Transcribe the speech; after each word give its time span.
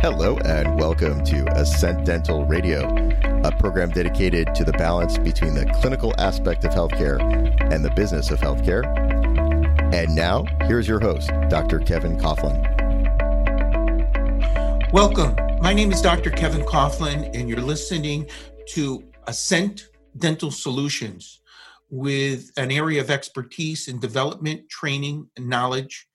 Hello, 0.00 0.38
and 0.44 0.78
welcome 0.78 1.24
to 1.24 1.44
Ascent 1.58 2.04
Dental 2.04 2.46
Radio, 2.46 2.86
a 3.42 3.50
program 3.58 3.90
dedicated 3.90 4.54
to 4.54 4.62
the 4.62 4.70
balance 4.74 5.18
between 5.18 5.54
the 5.54 5.66
clinical 5.80 6.14
aspect 6.18 6.64
of 6.64 6.70
healthcare 6.70 7.20
and 7.72 7.84
the 7.84 7.90
business 7.90 8.30
of 8.30 8.38
healthcare. 8.38 8.86
And 9.92 10.14
now, 10.14 10.44
here's 10.68 10.86
your 10.86 11.00
host, 11.00 11.32
Dr. 11.48 11.80
Kevin 11.80 12.16
Coughlin. 12.16 12.62
Welcome. 14.92 15.34
My 15.60 15.74
name 15.74 15.90
is 15.90 16.00
Dr. 16.00 16.30
Kevin 16.30 16.62
Coughlin, 16.62 17.36
and 17.36 17.48
you're 17.48 17.58
listening 17.58 18.28
to 18.68 19.02
Ascent 19.26 19.88
Dental 20.16 20.52
Solutions 20.52 21.40
with 21.90 22.52
an 22.56 22.70
area 22.70 23.00
of 23.00 23.10
expertise 23.10 23.88
in 23.88 23.98
development, 23.98 24.68
training, 24.68 25.28
and 25.36 25.48
knowledge 25.48 26.06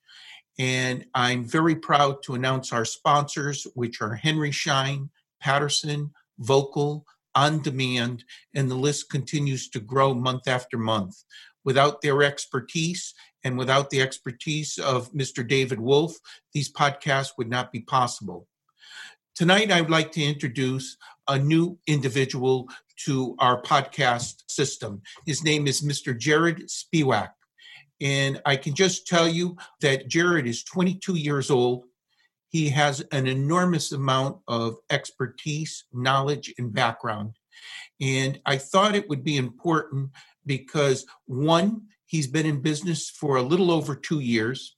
and 0.58 1.04
I'm 1.14 1.44
very 1.44 1.74
proud 1.74 2.22
to 2.24 2.34
announce 2.34 2.72
our 2.72 2.84
sponsors, 2.84 3.66
which 3.74 4.00
are 4.00 4.14
Henry 4.14 4.50
Schein, 4.50 5.10
Patterson, 5.40 6.12
Vocal, 6.38 7.06
On 7.34 7.60
Demand, 7.60 8.24
and 8.54 8.70
the 8.70 8.76
list 8.76 9.10
continues 9.10 9.68
to 9.70 9.80
grow 9.80 10.14
month 10.14 10.46
after 10.46 10.78
month. 10.78 11.24
Without 11.64 12.02
their 12.02 12.22
expertise 12.22 13.14
and 13.42 13.58
without 13.58 13.90
the 13.90 14.00
expertise 14.00 14.78
of 14.78 15.12
Mr. 15.12 15.46
David 15.46 15.80
Wolf, 15.80 16.16
these 16.52 16.72
podcasts 16.72 17.32
would 17.38 17.48
not 17.48 17.72
be 17.72 17.80
possible. 17.80 18.46
Tonight, 19.34 19.72
I'd 19.72 19.90
like 19.90 20.12
to 20.12 20.22
introduce 20.22 20.96
a 21.26 21.38
new 21.38 21.78
individual 21.86 22.68
to 23.04 23.34
our 23.40 23.60
podcast 23.60 24.44
system. 24.46 25.02
His 25.26 25.42
name 25.42 25.66
is 25.66 25.82
Mr. 25.82 26.16
Jarod 26.16 26.70
Spiewak. 26.70 27.30
And 28.04 28.40
I 28.44 28.56
can 28.56 28.74
just 28.74 29.06
tell 29.06 29.26
you 29.26 29.56
that 29.80 30.10
Jarod 30.10 30.46
is 30.46 30.62
22 30.62 31.14
years 31.14 31.50
old. 31.50 31.86
He 32.50 32.68
has 32.68 33.00
an 33.12 33.26
enormous 33.26 33.92
amount 33.92 34.40
of 34.46 34.76
expertise, 34.90 35.86
knowledge, 35.90 36.52
and 36.58 36.72
background. 36.72 37.32
And 38.02 38.38
I 38.44 38.58
thought 38.58 38.94
it 38.94 39.08
would 39.08 39.24
be 39.24 39.38
important 39.38 40.10
because 40.44 41.06
one, 41.24 41.86
he's 42.04 42.26
been 42.26 42.44
in 42.44 42.60
business 42.60 43.08
for 43.08 43.36
a 43.36 43.42
little 43.42 43.70
over 43.70 43.96
two 43.96 44.20
years. 44.20 44.76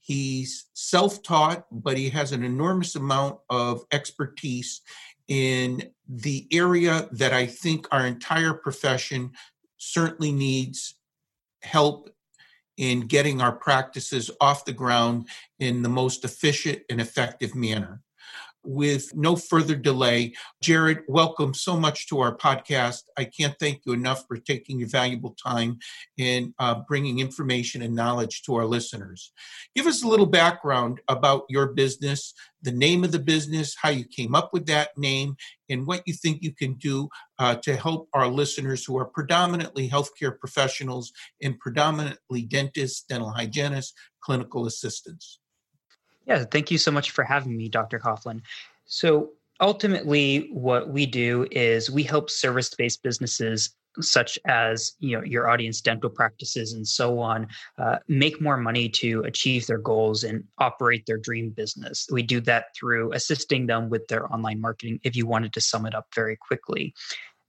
He's 0.00 0.64
self 0.72 1.22
taught, 1.22 1.66
but 1.70 1.98
he 1.98 2.08
has 2.08 2.32
an 2.32 2.42
enormous 2.42 2.96
amount 2.96 3.38
of 3.50 3.84
expertise 3.92 4.80
in 5.28 5.90
the 6.08 6.48
area 6.50 7.06
that 7.12 7.34
I 7.34 7.46
think 7.46 7.86
our 7.92 8.06
entire 8.06 8.54
profession 8.54 9.32
certainly 9.76 10.32
needs 10.32 10.94
help 11.62 12.08
in 12.76 13.00
getting 13.00 13.40
our 13.40 13.52
practices 13.52 14.30
off 14.40 14.64
the 14.64 14.72
ground 14.72 15.28
in 15.58 15.82
the 15.82 15.88
most 15.88 16.24
efficient 16.24 16.80
and 16.88 17.00
effective 17.00 17.54
manner. 17.54 18.00
With 18.64 19.12
no 19.16 19.34
further 19.34 19.74
delay, 19.74 20.34
Jarod, 20.62 21.00
welcome 21.08 21.52
so 21.52 21.76
much 21.76 22.06
to 22.08 22.20
our 22.20 22.36
podcast. 22.36 23.02
I 23.18 23.24
can't 23.24 23.56
thank 23.58 23.80
you 23.84 23.92
enough 23.92 24.24
for 24.28 24.36
taking 24.36 24.78
your 24.78 24.88
valuable 24.88 25.34
time 25.44 25.80
and 26.16 26.54
uh, 26.60 26.76
bringing 26.86 27.18
information 27.18 27.82
and 27.82 27.96
knowledge 27.96 28.42
to 28.42 28.54
our 28.54 28.64
listeners. 28.64 29.32
Give 29.74 29.88
us 29.88 30.04
a 30.04 30.08
little 30.08 30.26
background 30.26 31.00
about 31.08 31.42
your 31.48 31.72
business, 31.72 32.34
the 32.62 32.70
name 32.70 33.02
of 33.02 33.10
the 33.10 33.18
business, 33.18 33.74
how 33.82 33.88
you 33.88 34.04
came 34.04 34.32
up 34.32 34.50
with 34.52 34.66
that 34.66 34.96
name, 34.96 35.34
and 35.68 35.84
what 35.84 36.02
you 36.06 36.14
think 36.14 36.40
you 36.40 36.54
can 36.54 36.74
do 36.74 37.08
uh, 37.40 37.56
to 37.56 37.74
help 37.74 38.08
our 38.14 38.28
listeners 38.28 38.84
who 38.84 38.96
are 38.96 39.06
predominantly 39.06 39.88
healthcare 39.88 40.38
professionals 40.38 41.10
and 41.42 41.58
predominantly 41.58 42.42
dentists, 42.42 43.02
dental 43.08 43.30
hygienists, 43.30 43.92
clinical 44.22 44.66
assistants. 44.66 45.40
Yeah, 46.26 46.44
thank 46.44 46.70
you 46.70 46.78
so 46.78 46.90
much 46.90 47.10
for 47.10 47.24
having 47.24 47.56
me, 47.56 47.68
Dr. 47.68 47.98
Coughlin. 47.98 48.42
So, 48.84 49.30
ultimately, 49.60 50.48
what 50.52 50.88
we 50.88 51.06
do 51.06 51.46
is 51.50 51.90
we 51.90 52.02
help 52.02 52.30
service 52.30 52.74
based 52.74 53.02
businesses 53.02 53.74
such 54.00 54.38
as 54.46 54.92
you 55.00 55.16
know 55.16 55.22
your 55.22 55.48
audience 55.48 55.80
dental 55.80 56.08
practices 56.08 56.72
and 56.72 56.86
so 56.86 57.18
on 57.18 57.46
uh, 57.78 57.98
make 58.08 58.40
more 58.40 58.56
money 58.56 58.88
to 58.88 59.20
achieve 59.22 59.66
their 59.66 59.78
goals 59.78 60.24
and 60.24 60.44
operate 60.58 61.04
their 61.06 61.18
dream 61.18 61.50
business 61.50 62.06
we 62.10 62.22
do 62.22 62.40
that 62.40 62.66
through 62.74 63.12
assisting 63.12 63.66
them 63.66 63.90
with 63.90 64.06
their 64.08 64.32
online 64.32 64.60
marketing 64.60 64.98
if 65.02 65.14
you 65.14 65.26
wanted 65.26 65.52
to 65.52 65.60
sum 65.60 65.84
it 65.84 65.94
up 65.94 66.06
very 66.14 66.36
quickly 66.36 66.94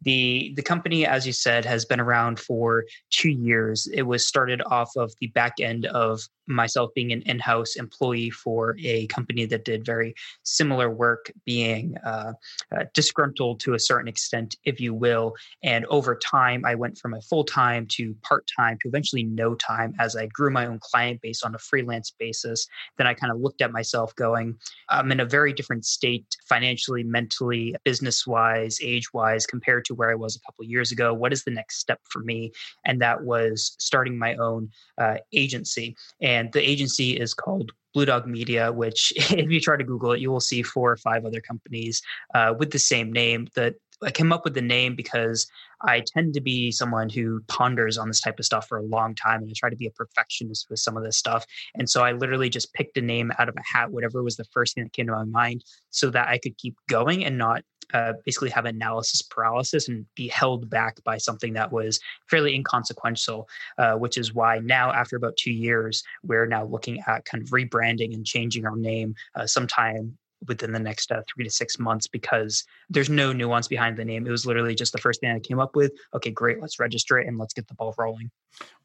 the 0.03 0.53
the 0.55 0.61
company 0.61 1.05
as 1.05 1.25
you 1.25 1.33
said 1.33 1.65
has 1.65 1.85
been 1.85 1.99
around 1.99 2.39
for 2.39 2.85
two 3.09 3.31
years. 3.31 3.87
It 3.93 4.03
was 4.03 4.27
started 4.27 4.61
off 4.65 4.91
of 4.97 5.13
the 5.19 5.27
back 5.27 5.59
end 5.59 5.85
of 5.87 6.21
myself 6.47 6.91
being 6.93 7.13
an 7.13 7.21
in-house 7.21 7.75
employee 7.75 8.29
for 8.29 8.75
a 8.83 9.07
company 9.07 9.45
that 9.45 9.63
did 9.63 9.85
very 9.85 10.13
similar 10.43 10.89
work 10.89 11.31
being 11.45 11.95
uh, 12.05 12.33
uh, 12.75 12.83
disgruntled 12.93 13.61
to 13.61 13.75
a 13.75 13.79
certain 13.79 14.09
extent 14.09 14.55
if 14.65 14.79
you 14.81 14.93
will. 14.93 15.33
And 15.63 15.85
over 15.85 16.15
time 16.15 16.65
i 16.65 16.75
went 16.75 16.97
from 16.97 17.13
a 17.13 17.21
full-time 17.21 17.87
to 17.91 18.15
part-time 18.23 18.77
to 18.81 18.89
eventually 18.89 19.23
no 19.23 19.55
time 19.55 19.93
as 19.99 20.15
i 20.15 20.27
grew 20.27 20.51
my 20.51 20.65
own 20.65 20.79
client 20.81 21.21
base 21.21 21.43
on 21.43 21.55
a 21.55 21.59
freelance 21.59 22.11
basis. 22.11 22.67
Then 22.97 23.07
i 23.07 23.13
kind 23.13 23.31
of 23.31 23.39
looked 23.39 23.61
at 23.61 23.71
myself 23.71 24.13
going 24.15 24.57
i'm 24.89 25.11
in 25.11 25.19
a 25.19 25.25
very 25.25 25.53
different 25.53 25.85
state 25.85 26.25
financially 26.47 27.03
mentally 27.03 27.75
business 27.85 28.27
wise 28.27 28.79
age 28.81 29.13
wise 29.13 29.45
compared 29.45 29.85
to 29.85 29.92
where 29.93 30.11
i 30.11 30.15
was 30.15 30.35
a 30.35 30.39
couple 30.41 30.65
years 30.65 30.91
ago 30.91 31.13
what 31.13 31.33
is 31.33 31.43
the 31.43 31.51
next 31.51 31.79
step 31.79 31.99
for 32.09 32.19
me 32.19 32.51
and 32.85 33.01
that 33.01 33.23
was 33.23 33.75
starting 33.79 34.17
my 34.17 34.35
own 34.35 34.69
uh, 34.99 35.17
agency 35.31 35.95
and 36.21 36.51
the 36.53 36.61
agency 36.61 37.11
is 37.11 37.33
called 37.33 37.71
Blue 37.93 38.05
Dog 38.05 38.25
Media, 38.25 38.71
which 38.71 39.13
if 39.31 39.49
you 39.49 39.59
try 39.59 39.77
to 39.77 39.83
Google 39.83 40.13
it, 40.13 40.19
you 40.19 40.31
will 40.31 40.39
see 40.39 40.63
four 40.63 40.91
or 40.91 40.97
five 40.97 41.25
other 41.25 41.41
companies 41.41 42.01
uh, 42.33 42.53
with 42.57 42.71
the 42.71 42.79
same 42.79 43.13
name. 43.13 43.47
That 43.55 43.75
I 44.03 44.11
came 44.11 44.33
up 44.33 44.43
with 44.43 44.53
the 44.53 44.61
name 44.61 44.95
because 44.95 45.47
I 45.81 46.01
tend 46.05 46.33
to 46.33 46.41
be 46.41 46.71
someone 46.71 47.09
who 47.09 47.41
ponders 47.47 47.97
on 47.97 48.07
this 48.07 48.21
type 48.21 48.39
of 48.39 48.45
stuff 48.45 48.67
for 48.67 48.77
a 48.77 48.83
long 48.83 49.15
time, 49.15 49.41
and 49.41 49.49
I 49.49 49.53
try 49.55 49.69
to 49.69 49.75
be 49.75 49.87
a 49.87 49.91
perfectionist 49.91 50.67
with 50.69 50.79
some 50.79 50.97
of 50.97 51.03
this 51.03 51.17
stuff. 51.17 51.45
And 51.75 51.89
so 51.89 52.03
I 52.03 52.13
literally 52.13 52.49
just 52.49 52.73
picked 52.73 52.97
a 52.97 53.01
name 53.01 53.31
out 53.37 53.49
of 53.49 53.55
a 53.55 53.61
hat, 53.63 53.91
whatever 53.91 54.23
was 54.23 54.37
the 54.37 54.45
first 54.45 54.75
thing 54.75 54.83
that 54.83 54.93
came 54.93 55.07
to 55.07 55.13
my 55.13 55.25
mind, 55.25 55.63
so 55.89 56.09
that 56.09 56.27
I 56.27 56.37
could 56.37 56.57
keep 56.57 56.75
going 56.89 57.25
and 57.25 57.37
not 57.37 57.63
uh, 57.93 58.13
basically 58.25 58.49
have 58.49 58.65
analysis 58.65 59.21
paralysis 59.21 59.87
and 59.87 60.05
be 60.15 60.27
held 60.27 60.69
back 60.69 61.03
by 61.03 61.17
something 61.17 61.53
that 61.53 61.71
was 61.71 61.99
fairly 62.29 62.55
inconsequential, 62.55 63.47
uh, 63.77 63.93
which 63.93 64.17
is 64.17 64.33
why 64.33 64.59
now, 64.59 64.91
after 64.91 65.15
about 65.15 65.37
two 65.37 65.51
years, 65.51 66.03
we're 66.23 66.45
now 66.45 66.65
looking 66.65 67.01
at 67.07 67.25
kind 67.25 67.43
of 67.43 67.49
rebranding 67.49 68.13
and 68.13 68.25
changing 68.25 68.65
our 68.65 68.75
name 68.75 69.15
uh, 69.35 69.45
sometime 69.45 70.17
within 70.47 70.71
the 70.71 70.79
next 70.79 71.11
uh, 71.11 71.21
three 71.33 71.43
to 71.43 71.49
six 71.49 71.79
months 71.79 72.07
because 72.07 72.63
there's 72.89 73.09
no 73.09 73.33
nuance 73.33 73.67
behind 73.67 73.97
the 73.97 74.05
name. 74.05 74.27
It 74.27 74.31
was 74.31 74.45
literally 74.45 74.75
just 74.75 74.91
the 74.91 74.97
first 74.97 75.21
thing 75.21 75.31
I 75.31 75.39
came 75.39 75.59
up 75.59 75.75
with. 75.75 75.91
Okay, 76.13 76.31
great, 76.31 76.61
let's 76.61 76.79
register 76.79 77.17
it 77.19 77.27
and 77.27 77.37
let's 77.37 77.53
get 77.53 77.67
the 77.67 77.75
ball 77.75 77.93
rolling. 77.97 78.29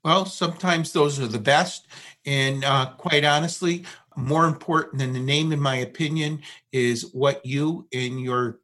Well, 0.05 0.25
sometimes 0.25 0.93
those 0.93 1.21
are 1.21 1.27
the 1.27 1.39
best. 1.39 1.89
And 2.25 2.65
uh, 2.65 2.93
quite 2.97 3.25
honestly, 3.25 3.85
more 4.17 4.47
important 4.47 4.99
than 4.99 5.13
the 5.13 5.21
name, 5.21 5.53
in 5.53 5.61
my 5.61 5.77
opinion, 5.77 6.43
is 6.73 7.11
what 7.13 7.45
you 7.45 7.87
and 7.93 8.21
your 8.21 8.61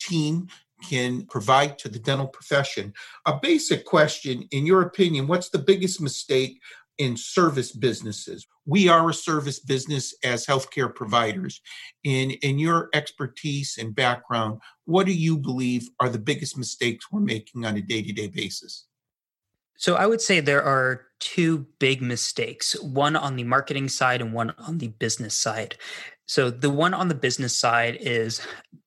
team 0.00 0.48
can 0.88 1.24
provide 1.26 1.78
to 1.78 1.88
the 1.88 1.98
dental 1.98 2.26
profession. 2.26 2.92
A 3.26 3.38
basic 3.40 3.84
question, 3.84 4.46
in 4.50 4.66
your 4.66 4.82
opinion, 4.82 5.26
what's 5.26 5.48
the 5.48 5.58
biggest 5.58 6.00
mistake 6.00 6.60
in 6.98 7.16
service 7.16 7.72
businesses? 7.72 8.46
We 8.66 8.88
are 8.88 9.08
a 9.08 9.14
service 9.14 9.58
business 9.58 10.14
as 10.22 10.46
healthcare 10.46 10.94
providers. 10.94 11.60
In, 12.04 12.32
in 12.42 12.58
your 12.58 12.88
expertise 12.94 13.78
and 13.78 13.94
background, 13.94 14.60
what 14.84 15.06
do 15.06 15.12
you 15.12 15.38
believe 15.38 15.88
are 16.00 16.08
the 16.08 16.18
biggest 16.18 16.58
mistakes 16.58 17.06
we're 17.10 17.20
making 17.20 17.64
on 17.64 17.76
a 17.76 17.82
day 17.82 18.02
to 18.02 18.12
day 18.12 18.28
basis? 18.28 18.86
So 19.76 19.94
I 19.94 20.06
would 20.06 20.20
say 20.20 20.40
there 20.40 20.62
are 20.62 21.02
two 21.20 21.66
big 21.78 22.02
mistakes 22.02 22.78
one 22.82 23.16
on 23.16 23.36
the 23.36 23.44
marketing 23.44 23.88
side 23.88 24.20
and 24.20 24.32
one 24.32 24.54
on 24.58 24.78
the 24.78 24.88
business 24.88 25.34
side. 25.34 25.76
So 26.26 26.50
the 26.50 26.70
one 26.70 26.92
on 26.92 27.08
the 27.08 27.14
business 27.14 27.56
side 27.56 27.98
is 28.00 28.40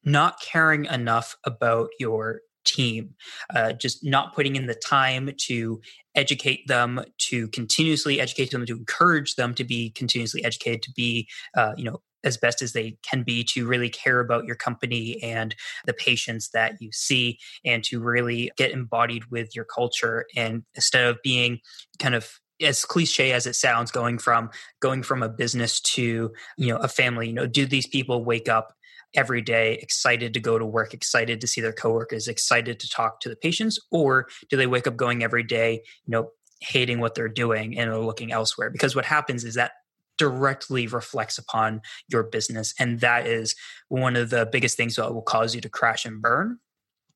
not 0.03 0.41
caring 0.41 0.85
enough 0.85 1.35
about 1.45 1.89
your 1.99 2.41
team, 2.65 3.15
uh, 3.55 3.73
just 3.73 4.03
not 4.03 4.35
putting 4.35 4.55
in 4.55 4.67
the 4.67 4.75
time 4.75 5.31
to 5.47 5.81
educate 6.15 6.67
them, 6.67 7.01
to 7.17 7.47
continuously 7.49 8.19
educate 8.19 8.51
them, 8.51 8.65
to 8.65 8.73
encourage 8.73 9.35
them 9.35 9.53
to 9.55 9.63
be 9.63 9.91
continuously 9.91 10.43
educated, 10.43 10.81
to 10.83 10.91
be, 10.91 11.27
uh, 11.55 11.73
you 11.77 11.85
know, 11.85 12.01
as 12.23 12.37
best 12.37 12.61
as 12.61 12.73
they 12.73 12.97
can 13.03 13.23
be 13.23 13.43
to 13.43 13.67
really 13.67 13.89
care 13.89 14.19
about 14.19 14.45
your 14.45 14.55
company 14.55 15.21
and 15.23 15.55
the 15.85 15.93
patients 15.93 16.49
that 16.53 16.73
you 16.79 16.91
see 16.91 17.39
and 17.65 17.83
to 17.83 17.99
really 17.99 18.51
get 18.57 18.71
embodied 18.71 19.23
with 19.31 19.55
your 19.55 19.65
culture. 19.65 20.25
And 20.35 20.63
instead 20.75 21.05
of 21.05 21.17
being 21.23 21.59
kind 21.99 22.15
of 22.15 22.29
as 22.61 22.83
cliche 22.83 23.31
as 23.31 23.47
it 23.47 23.55
sounds 23.55 23.89
going 23.89 24.17
from 24.17 24.49
going 24.81 25.01
from 25.01 25.23
a 25.23 25.29
business 25.29 25.79
to 25.79 26.29
you 26.57 26.67
know 26.67 26.75
a 26.75 26.89
family 26.89 27.27
you 27.27 27.33
know 27.33 27.47
do 27.47 27.65
these 27.65 27.87
people 27.87 28.25
wake 28.25 28.49
up 28.49 28.73
every 29.15 29.41
day 29.41 29.73
excited 29.81 30.33
to 30.33 30.39
go 30.39 30.57
to 30.59 30.65
work 30.65 30.93
excited 30.93 31.41
to 31.41 31.47
see 31.47 31.61
their 31.61 31.73
coworkers 31.73 32.27
excited 32.27 32.79
to 32.79 32.89
talk 32.89 33.19
to 33.21 33.29
the 33.29 33.35
patients? 33.35 33.79
Or 33.91 34.27
do 34.49 34.57
they 34.57 34.67
wake 34.67 34.87
up 34.87 34.95
going 34.95 35.23
every 35.23 35.43
day 35.43 35.81
you 36.05 36.11
know 36.11 36.31
hating 36.61 36.99
what 36.99 37.15
they're 37.15 37.29
doing 37.29 37.77
and 37.77 37.89
are 37.89 37.99
looking 37.99 38.31
elsewhere? 38.31 38.69
Because 38.69 38.95
what 38.95 39.05
happens 39.05 39.43
is 39.43 39.55
that 39.55 39.71
directly 40.19 40.85
reflects 40.85 41.39
upon 41.39 41.81
your 42.07 42.21
business 42.21 42.75
and 42.77 42.99
that 42.99 43.25
is 43.25 43.55
one 43.87 44.15
of 44.15 44.29
the 44.29 44.47
biggest 44.51 44.77
things 44.77 44.95
that 44.95 45.11
will 45.11 45.23
cause 45.23 45.55
you 45.55 45.61
to 45.61 45.69
crash 45.69 46.05
and 46.05 46.21
burn 46.21 46.59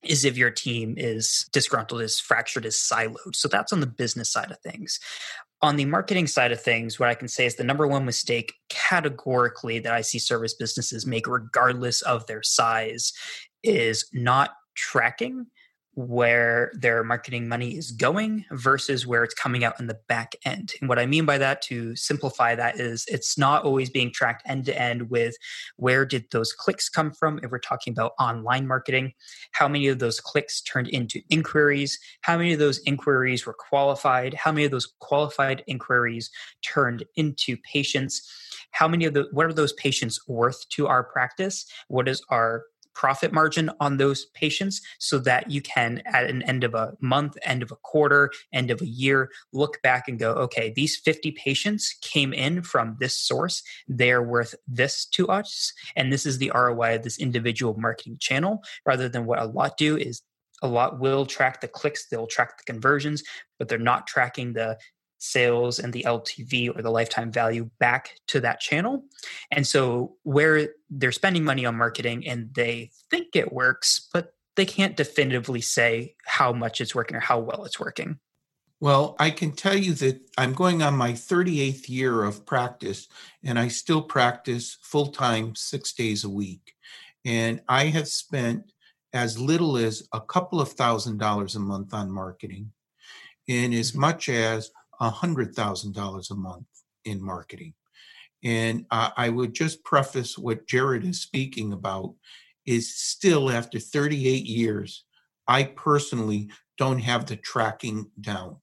is 0.04 0.26
if 0.26 0.38
your 0.38 0.52
team 0.52 0.96
is 0.98 1.46
disgruntled, 1.52 2.02
is 2.02 2.20
fractured, 2.20 2.66
is 2.66 2.76
siloed. 2.76 3.36
So 3.36 3.48
that's 3.48 3.74
on 3.74 3.80
the 3.80 3.88
business 3.88 4.30
side 4.30 4.52
of 4.52 4.60
things. 4.60 5.00
On 5.62 5.78
the 5.78 5.86
marketing 5.86 6.28
side 6.28 6.52
of 6.52 6.62
things, 6.62 7.00
what 7.00 7.10
I 7.10 7.16
can 7.16 7.30
say 7.30 7.46
is 7.46 7.56
the 7.56 7.64
number 7.64 7.88
one 7.88 8.04
mistake 8.04 8.54
categorically 8.70 9.80
that 9.80 9.94
I 9.94 10.02
see 10.02 10.20
service 10.20 10.54
businesses 10.54 11.08
make, 11.08 11.26
regardless 11.26 12.02
of 12.02 12.26
their 12.28 12.44
size, 12.44 13.14
is 13.64 14.06
not 14.12 14.52
tracking 14.76 15.46
where 15.96 16.72
their 16.74 17.04
marketing 17.04 17.48
money 17.48 17.78
is 17.78 17.92
going 17.92 18.46
versus 18.52 19.06
where 19.06 19.24
it's 19.24 19.34
coming 19.34 19.64
out 19.64 19.80
in 19.80 19.88
the 19.88 20.00
back 20.08 20.36
end. 20.44 20.74
And 20.80 20.90
what 20.90 20.98
I 20.98 21.06
mean 21.06 21.26
by 21.26 21.38
that, 21.38 21.62
to 21.64 21.96
simplify 21.96 22.56
that, 22.56 22.80
is 22.80 23.06
it's 23.08 23.38
not 23.38 23.64
always 23.64 23.90
being 23.90 24.12
tracked 24.12 24.44
end 24.48 24.66
to 24.66 24.80
end 24.80 25.10
with 25.10 25.36
where 25.78 26.06
did 26.06 26.26
those 26.32 26.52
clicks 26.52 26.90
come 26.90 27.12
from. 27.12 27.40
If 27.44 27.52
we're 27.52 27.60
talking 27.60 27.92
about 27.92 28.14
online 28.20 28.68
marketing, 28.68 29.14
how 29.52 29.68
many 29.68 29.88
of 29.88 30.00
those 30.00 30.20
clicks 30.20 30.62
turned 30.62 30.88
into 30.88 31.22
inquiries? 31.30 32.00
How 32.22 32.38
many 32.38 32.54
of 32.54 32.60
those 32.60 32.80
inquiries 32.86 33.46
were 33.46 33.54
qualified? 33.54 34.34
How 34.34 34.52
many 34.52 34.66
of 34.66 34.72
those 34.72 34.92
qualified 35.00 35.64
inquiries 35.68 36.32
turned 36.64 37.04
into 37.16 37.56
patients? 37.72 38.28
How 38.72 38.88
many 38.88 39.06
of 39.06 39.14
the 39.14 39.28
what 39.32 39.46
are 39.46 39.54
those 39.54 39.74
patients 39.74 40.20
worth 40.28 40.68
to 40.70 40.88
our 40.88 41.04
practice? 41.04 41.66
What 41.88 42.08
is 42.08 42.24
our 42.30 42.64
profit 42.94 43.32
margin 43.32 43.70
on 43.80 43.98
those 43.98 44.26
patients 44.34 44.82
so 45.00 45.20
that 45.20 45.50
you 45.50 45.62
can 45.62 46.02
at 46.06 46.30
an 46.30 46.42
end 46.44 46.64
of 46.64 46.74
a 46.74 46.94
month 47.02 47.38
end 47.44 47.64
of 47.64 47.72
a 47.72 47.76
quarter 47.78 48.32
end 48.54 48.70
of 48.70 48.82
a 48.82 48.88
year 48.88 49.30
look 49.52 49.82
back 49.82 50.08
and 50.08 50.20
go 50.20 50.32
okay 50.34 50.72
these 50.76 50.98
50 50.98 51.32
patients 51.32 51.96
came 52.02 52.34
in 52.34 52.62
from 52.62 52.98
this 53.00 53.18
source. 53.18 53.64
They're 53.88 54.24
worth 54.24 54.56
this 54.68 55.06
to 55.08 55.28
us. 55.28 55.74
And 55.96 56.12
this 56.12 56.26
is 56.26 56.38
the 56.38 56.52
roi 56.54 56.96
of 56.96 57.04
this 57.04 57.20
individual 57.20 57.76
marketing 57.78 58.18
channel 58.20 58.64
rather 58.86 59.10
than 59.10 59.26
what 59.26 59.40
a 59.40 59.46
lot 59.46 59.78
do 59.78 59.98
is 59.98 60.22
a 60.62 60.68
lot 60.68 61.00
will 61.00 61.26
track 61.26 61.60
the 61.60 61.68
clicks 61.68 62.08
they'll 62.08 62.26
track 62.26 62.58
the 62.58 62.64
conversions 62.64 63.22
but 63.60 63.68
they're 63.68 63.78
not 63.78 64.08
tracking 64.08 64.54
the 64.54 64.78
sales 65.24 65.80
and 65.80 65.94
the 65.94 66.04
LTV 66.04 66.76
or 66.76 66.82
the 66.82 66.92
lifetime 66.92 67.32
value 67.32 67.70
back 67.80 68.20
to 68.28 68.42
that 68.42 68.60
channel. 68.60 69.04
And 69.52 69.66
so 69.66 70.16
where 70.24 70.70
they're 70.90 71.12
spending 71.12 71.44
money 71.44 71.66
on 71.66 71.76
marketing 71.78 72.28
and 72.28 72.54
they 72.54 72.92
think 73.10 73.36
it 73.36 73.54
works, 73.54 74.10
but 74.14 74.34
they 74.56 74.66
can't 74.66 74.98
definitively 74.98 75.62
say 75.62 76.16
how 76.26 76.52
much 76.54 76.82
it's 76.82 76.94
working 76.94 77.18
or 77.18 77.22
how 77.22 77.40
well 77.40 77.66
it's 77.66 77.80
working. 77.80 78.20
Well, 78.80 79.16
I 79.18 79.32
can 79.32 79.54
tell 79.54 79.78
you 79.78 79.94
that 79.94 80.20
I'm 80.38 80.54
going 80.54 80.82
on 80.82 80.96
my 80.96 81.14
38th 81.14 81.88
year 81.88 82.26
of 82.26 82.46
practice, 82.46 83.08
and 83.42 83.58
I 83.58 83.70
still 83.70 84.02
practice 84.02 84.78
full 84.82 85.08
time 85.08 85.56
six 85.56 85.94
days 85.94 86.26
a 86.26 86.30
week. 86.30 86.76
And 87.24 87.62
I 87.70 87.86
have 87.86 88.10
spent 88.10 88.74
as 89.14 89.40
little 89.40 89.78
as 89.78 90.06
a 90.12 90.20
couple 90.20 90.60
of 90.60 90.74
thousand 90.74 91.20
dollars 91.20 91.56
a 91.56 91.62
month 91.62 91.94
on 91.94 92.12
marketing, 92.12 92.74
and 93.48 93.74
as 93.74 93.92
mm-hmm. 93.92 94.02
much 94.02 94.28
as 94.28 94.70
$100,000 95.12 96.32
a 96.32 96.36
month 96.36 96.66
in 97.06 97.24
marketing. 97.24 97.74
And 98.44 98.86
uh, 98.92 99.12
I 99.16 99.30
would 99.30 99.54
just 99.54 99.84
preface 99.84 100.38
what 100.38 100.68
Jarod 100.68 101.08
is 101.08 101.22
speaking 101.22 101.74
about 101.74 102.14
is 102.66 102.96
still 102.96 103.50
after 103.50 103.80
38 103.80 104.46
years, 104.46 105.06
I 105.48 105.64
personally 105.64 106.50
don't 106.78 107.00
have 107.00 107.26
the 107.26 107.36
tracking 107.36 108.10
down. 108.20 108.58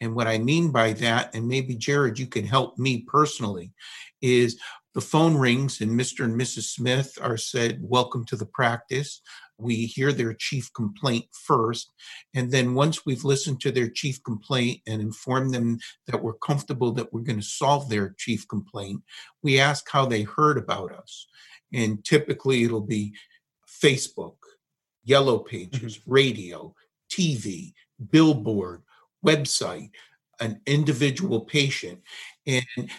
And 0.00 0.14
what 0.14 0.26
I 0.26 0.38
mean 0.38 0.70
by 0.70 0.92
that, 0.94 1.34
and 1.34 1.48
maybe 1.48 1.74
Jarod, 1.76 2.18
you 2.18 2.26
can 2.26 2.44
help 2.44 2.78
me 2.78 3.04
personally, 3.06 3.72
is 4.20 4.58
the 4.96 5.02
phone 5.02 5.36
rings 5.36 5.82
and 5.82 5.90
Mr. 5.90 6.24
and 6.24 6.40
Mrs. 6.40 6.70
Smith 6.74 7.18
are 7.20 7.36
said, 7.36 7.80
Welcome 7.82 8.24
to 8.24 8.36
the 8.36 8.46
practice 8.46 9.20
we 9.58 9.84
hear 9.84 10.10
their 10.10 10.32
chief 10.32 10.72
complaint 10.72 11.26
first. 11.32 11.92
And 12.34 12.50
then 12.50 12.72
once 12.72 13.04
we've 13.04 13.22
listened 13.22 13.60
to 13.60 13.70
their 13.70 13.90
chief 13.90 14.24
complaint 14.24 14.80
and 14.86 15.02
informed 15.02 15.52
them 15.52 15.80
that 16.06 16.22
we're 16.22 16.38
comfortable 16.38 16.92
that 16.92 17.12
we're 17.12 17.20
going 17.20 17.40
to 17.40 17.44
solve 17.44 17.90
their 17.90 18.14
chief 18.16 18.48
complaint, 18.48 19.02
we 19.42 19.60
ask 19.60 19.86
how 19.90 20.06
they 20.06 20.22
heard 20.22 20.56
about 20.56 20.92
us. 20.92 21.26
And 21.74 22.02
typically 22.02 22.64
it'll 22.64 22.80
be 22.80 23.12
Facebook, 23.82 24.36
Yellow 25.04 25.40
Pages, 25.40 25.98
mm-hmm. 25.98 26.10
radio, 26.10 26.74
TV, 27.10 27.74
billboard, 28.10 28.80
website, 29.22 29.90
an 30.40 30.62
individual 30.66 31.42
patient. 31.42 32.00
And 32.46 32.90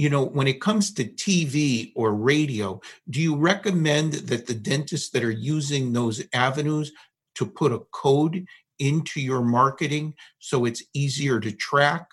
you 0.00 0.08
know, 0.08 0.24
when 0.24 0.48
it 0.48 0.62
comes 0.62 0.94
to 0.94 1.04
TV 1.04 1.92
or 1.94 2.14
radio, 2.14 2.80
do 3.10 3.20
you 3.20 3.36
recommend 3.36 4.14
that 4.14 4.46
the 4.46 4.54
dentists 4.54 5.10
that 5.10 5.22
are 5.22 5.30
using 5.30 5.92
those 5.92 6.24
avenues 6.32 6.90
to 7.34 7.44
put 7.44 7.70
a 7.70 7.80
code 7.92 8.46
into 8.78 9.20
your 9.20 9.42
marketing 9.42 10.14
so 10.38 10.64
it's 10.64 10.82
easier 10.94 11.38
to 11.38 11.52
track? 11.52 12.06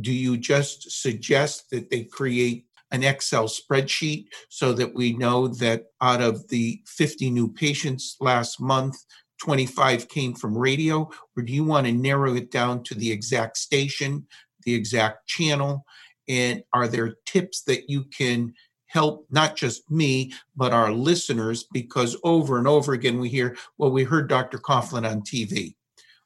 Do 0.00 0.12
you 0.12 0.36
just 0.36 1.02
suggest 1.02 1.68
that 1.70 1.90
they 1.90 2.04
create 2.04 2.64
an 2.92 3.02
Excel 3.02 3.48
spreadsheet 3.48 4.26
so 4.48 4.72
that 4.74 4.94
we 4.94 5.12
know 5.14 5.48
that 5.48 5.86
out 6.00 6.22
of 6.22 6.46
the 6.46 6.80
50 6.86 7.28
new 7.30 7.48
patients 7.48 8.18
last 8.20 8.60
month, 8.60 8.96
25 9.40 10.06
came 10.08 10.32
from 10.32 10.56
radio? 10.56 11.10
Or 11.36 11.42
do 11.42 11.52
you 11.52 11.64
want 11.64 11.88
to 11.88 11.92
narrow 11.92 12.36
it 12.36 12.52
down 12.52 12.84
to 12.84 12.94
the 12.94 13.10
exact 13.10 13.56
station, 13.56 14.28
the 14.62 14.76
exact 14.76 15.26
channel? 15.26 15.84
And 16.28 16.62
are 16.72 16.88
there 16.88 17.16
tips 17.26 17.62
that 17.62 17.88
you 17.88 18.04
can 18.04 18.54
help 18.86 19.26
not 19.30 19.56
just 19.56 19.90
me, 19.90 20.32
but 20.54 20.72
our 20.72 20.92
listeners? 20.92 21.64
Because 21.72 22.16
over 22.24 22.58
and 22.58 22.68
over 22.68 22.92
again, 22.92 23.18
we 23.18 23.28
hear, 23.28 23.56
well, 23.78 23.90
we 23.90 24.04
heard 24.04 24.28
Dr. 24.28 24.58
Coughlin 24.58 25.08
on 25.08 25.22
TV, 25.22 25.74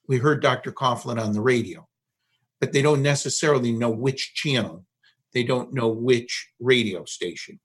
we 0.09 0.19
heard 0.19 0.43
Dr. 0.43 0.73
Coughlin 0.73 1.21
on 1.21 1.33
the 1.33 1.41
radio, 1.41 1.87
but 2.61 2.73
they 2.73 2.83
don't 2.83 3.03
necessarily 3.03 3.73
know 3.73 3.91
which 3.91 4.35
channel, 4.35 4.85
they 5.33 5.43
don't 5.43 5.73
know 5.73 5.88
which 5.88 6.49
radio 6.61 7.05
station. 7.05 7.61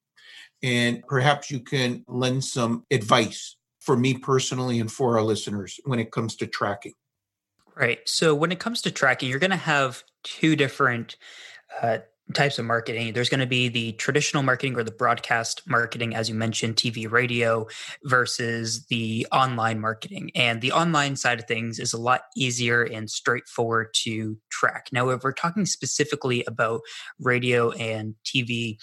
And 0.63 1.03
perhaps 1.07 1.49
you 1.49 1.59
can 1.59 2.05
lend 2.07 2.43
some 2.43 2.85
advice 2.91 3.57
for 3.81 3.97
me 3.97 4.13
personally 4.13 4.79
and 4.79 4.91
for 4.91 5.17
our 5.17 5.23
listeners 5.23 5.79
when 5.83 5.99
it 5.99 6.11
comes 6.11 6.35
to 6.37 6.47
tracking? 6.47 6.93
Right. 7.75 7.99
So 8.07 8.35
when 8.35 8.51
it 8.51 8.59
comes 8.59 8.81
to 8.83 8.91
tracking, 8.91 9.29
you're 9.29 9.39
going 9.39 9.49
to 9.49 9.57
have 9.57 10.03
two 10.23 10.55
different 10.55 11.17
uh, 11.81 11.99
types 12.33 12.59
of 12.59 12.65
marketing. 12.65 13.13
There's 13.13 13.29
going 13.29 13.39
to 13.39 13.45
be 13.45 13.67
the 13.67 13.91
traditional 13.93 14.43
marketing 14.43 14.77
or 14.77 14.83
the 14.83 14.91
broadcast 14.91 15.63
marketing, 15.67 16.15
as 16.15 16.29
you 16.29 16.35
mentioned, 16.35 16.75
TV, 16.75 17.09
radio, 17.09 17.67
versus 18.03 18.85
the 18.87 19.27
online 19.31 19.79
marketing. 19.79 20.31
And 20.35 20.61
the 20.61 20.71
online 20.71 21.15
side 21.15 21.39
of 21.39 21.45
things 21.45 21.79
is 21.79 21.93
a 21.93 21.99
lot 21.99 22.21
easier 22.35 22.83
and 22.83 23.09
straightforward 23.09 23.89
to 24.03 24.37
track. 24.49 24.87
Now, 24.91 25.09
if 25.09 25.23
we're 25.23 25.33
talking 25.33 25.65
specifically 25.65 26.43
about 26.45 26.81
radio 27.19 27.71
and 27.71 28.15
TV, 28.25 28.77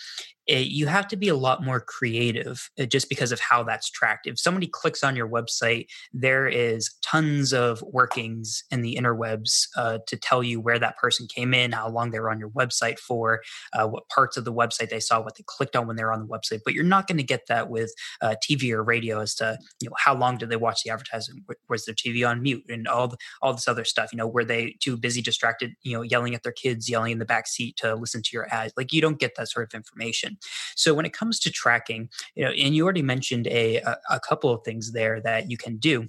it, 0.49 0.69
you 0.69 0.87
have 0.87 1.07
to 1.09 1.17
be 1.17 1.29
a 1.29 1.37
lot 1.37 1.63
more 1.63 1.79
creative 1.81 2.71
uh, 2.81 2.87
just 2.87 3.09
because 3.09 3.33
of 3.33 3.39
how 3.39 3.63
that's 3.63 3.91
tracked. 3.91 4.27
If 4.27 4.41
somebody 4.41 4.67
clicks 4.67 5.05
on 5.05 5.15
your 5.15 5.29
website, 5.29 5.87
there 6.13 6.49
is 6.49 6.91
tons 7.03 7.53
of 7.53 7.83
workings 7.83 8.65
in 8.71 8.81
the 8.81 8.97
interwebs 8.97 9.69
uh, 9.77 9.99
to 10.07 10.17
tell 10.17 10.43
you 10.43 10.61
where 10.61 10.79
that 10.79 10.97
person 10.97 11.27
came 11.33 11.53
in, 11.53 11.73
how 11.73 11.89
long 11.91 12.11
they 12.11 12.19
were 12.19 12.31
on 12.31 12.41
your 12.41 12.49
website 12.51 12.99
for, 12.99 13.43
uh, 13.75 13.87
what 13.87 14.09
parts 14.09 14.39
of 14.39 14.45
the 14.45 14.53
website 14.53 14.89
they 14.89 15.01
saw, 15.01 15.21
what 15.21 15.37
they 15.37 15.45
clicked 15.47 15.77
on 15.77 15.87
when 15.87 15.97
they 15.97 16.05
were 16.05 16.13
on 16.13 16.21
the 16.21 16.27
website. 16.27 16.61
But 16.65 16.73
you're 16.73 16.83
not 16.83 17.07
going 17.07 17.19
to 17.19 17.25
get 17.25 17.47
that 17.49 17.69
with 17.69 17.93
uh, 18.23 18.35
TV 18.43 18.73
or 18.73 18.83
radio 18.83 19.21
as 19.21 19.35
to 19.37 19.59
you 19.81 19.89
know 19.89 19.95
how 19.99 20.15
long 20.15 20.39
did 20.39 20.49
they 20.49 20.57
watch 20.57 20.83
the 20.83 20.91
advertisement? 20.91 21.45
Was 21.69 21.85
their 21.85 21.95
TV 21.95 22.27
on 22.29 22.43
mute 22.43 22.65
and 22.71 22.89
all 22.89 23.09
the, 23.09 23.19
all 23.43 23.53
this 23.53 23.69
other 23.69 23.85
stuff? 23.85 24.13
You 24.13 24.17
know, 24.17 24.27
were 24.27 24.45
they 24.45 24.77
too 24.81 24.97
busy, 24.97 25.21
distracted, 25.21 25.73
you 25.83 25.93
know, 25.93 26.03
yelling 26.03 26.35
at 26.35 26.43
their 26.43 26.53
kids, 26.53 26.89
yelling 26.89 27.13
in 27.13 27.19
the 27.19 27.27
back 27.27 27.47
seat 27.47 27.77
to 27.79 27.95
listen 27.95 28.23
to 28.23 28.31
your 28.33 28.53
ads? 28.53 28.73
Like 28.77 28.93
you 28.93 29.03
don't 29.03 29.19
get 29.19 29.35
that 29.37 29.51
sort 29.51 29.67
of 29.67 29.77
information. 29.77 30.38
So 30.77 30.95
when 30.95 31.07
it 31.07 31.13
comes 31.13 31.39
to 31.41 31.51
tracking, 31.51 32.09
you 32.35 32.45
know, 32.45 32.51
and 32.51 32.75
you 32.75 32.85
already 32.85 33.03
mentioned 33.03 33.47
a, 33.49 33.83
a, 34.11 34.21
couple 34.21 34.51
of 34.51 34.63
things 34.65 34.93
there 34.93 35.21
that 35.21 35.51
you 35.51 35.57
can 35.57 35.77
do 35.77 36.09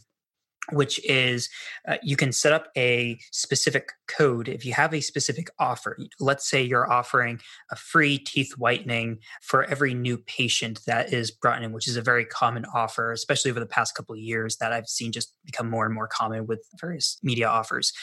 which 0.72 1.04
is 1.06 1.50
uh, 1.88 1.98
you 2.04 2.16
can 2.16 2.32
set 2.32 2.54
up 2.54 2.68
a 2.78 3.20
specific 3.32 3.90
code. 4.08 4.48
If 4.48 4.66
you 4.66 4.74
have 4.74 4.94
a 4.94 5.02
specific 5.02 5.50
offer 5.58 5.98
let's 6.20 6.50
say 6.50 6.62
you're 6.62 6.92
offering 6.92 7.40
a 7.72 7.76
free 7.76 8.18
teeth 8.18 8.54
whitening 8.58 9.20
for 9.42 9.64
every 9.66 9.94
new 9.94 10.18
patient 10.18 10.82
that 10.86 11.14
is 11.14 11.32
brought 11.32 11.64
in 11.64 11.72
which 11.72 11.88
is 11.88 11.98
a 11.98 12.02
very 12.02 12.26
common 12.26 12.66
offer 12.74 13.12
especially 13.12 13.52
over 13.52 13.60
the 13.60 13.66
past 13.66 13.96
couple 13.96 14.14
of 14.14 14.20
years 14.20 14.58
that 14.58 14.74
i've 14.74 14.88
seen 14.88 15.12
just 15.12 15.34
become 15.46 15.70
more 15.70 15.86
and 15.86 15.96
more 15.96 16.08
common 16.08 16.46
with 16.46 16.64
various 16.80 17.18
media 17.24 17.48
offers. 17.48 17.94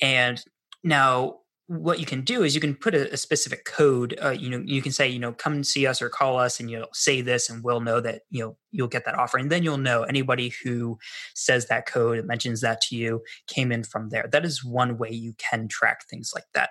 And 0.00 0.42
now 0.82 1.40
what 1.66 1.98
you 1.98 2.06
can 2.06 2.20
do 2.20 2.42
is 2.42 2.54
you 2.54 2.60
can 2.60 2.74
put 2.74 2.94
a, 2.94 3.12
a 3.12 3.16
specific 3.16 3.64
code 3.64 4.18
uh, 4.22 4.30
you 4.30 4.50
know 4.50 4.62
you 4.64 4.82
can 4.82 4.92
say 4.92 5.08
you 5.08 5.18
know 5.18 5.32
come 5.32 5.64
see 5.64 5.86
us 5.86 6.02
or 6.02 6.08
call 6.08 6.38
us 6.38 6.60
and 6.60 6.70
you'll 6.70 6.86
say 6.92 7.20
this 7.20 7.48
and 7.48 7.64
we'll 7.64 7.80
know 7.80 8.00
that 8.00 8.22
you 8.30 8.40
know 8.40 8.56
you'll 8.74 8.88
get 8.88 9.04
that 9.04 9.18
offer 9.18 9.38
and 9.38 9.50
then 9.50 9.62
you'll 9.62 9.78
know 9.78 10.02
anybody 10.02 10.52
who 10.62 10.98
says 11.34 11.66
that 11.66 11.86
code 11.86 12.24
mentions 12.26 12.60
that 12.60 12.80
to 12.80 12.96
you 12.96 13.22
came 13.46 13.72
in 13.72 13.84
from 13.84 14.08
there 14.10 14.28
that 14.30 14.44
is 14.44 14.64
one 14.64 14.98
way 14.98 15.10
you 15.10 15.34
can 15.38 15.68
track 15.68 16.06
things 16.08 16.32
like 16.34 16.44
that 16.54 16.70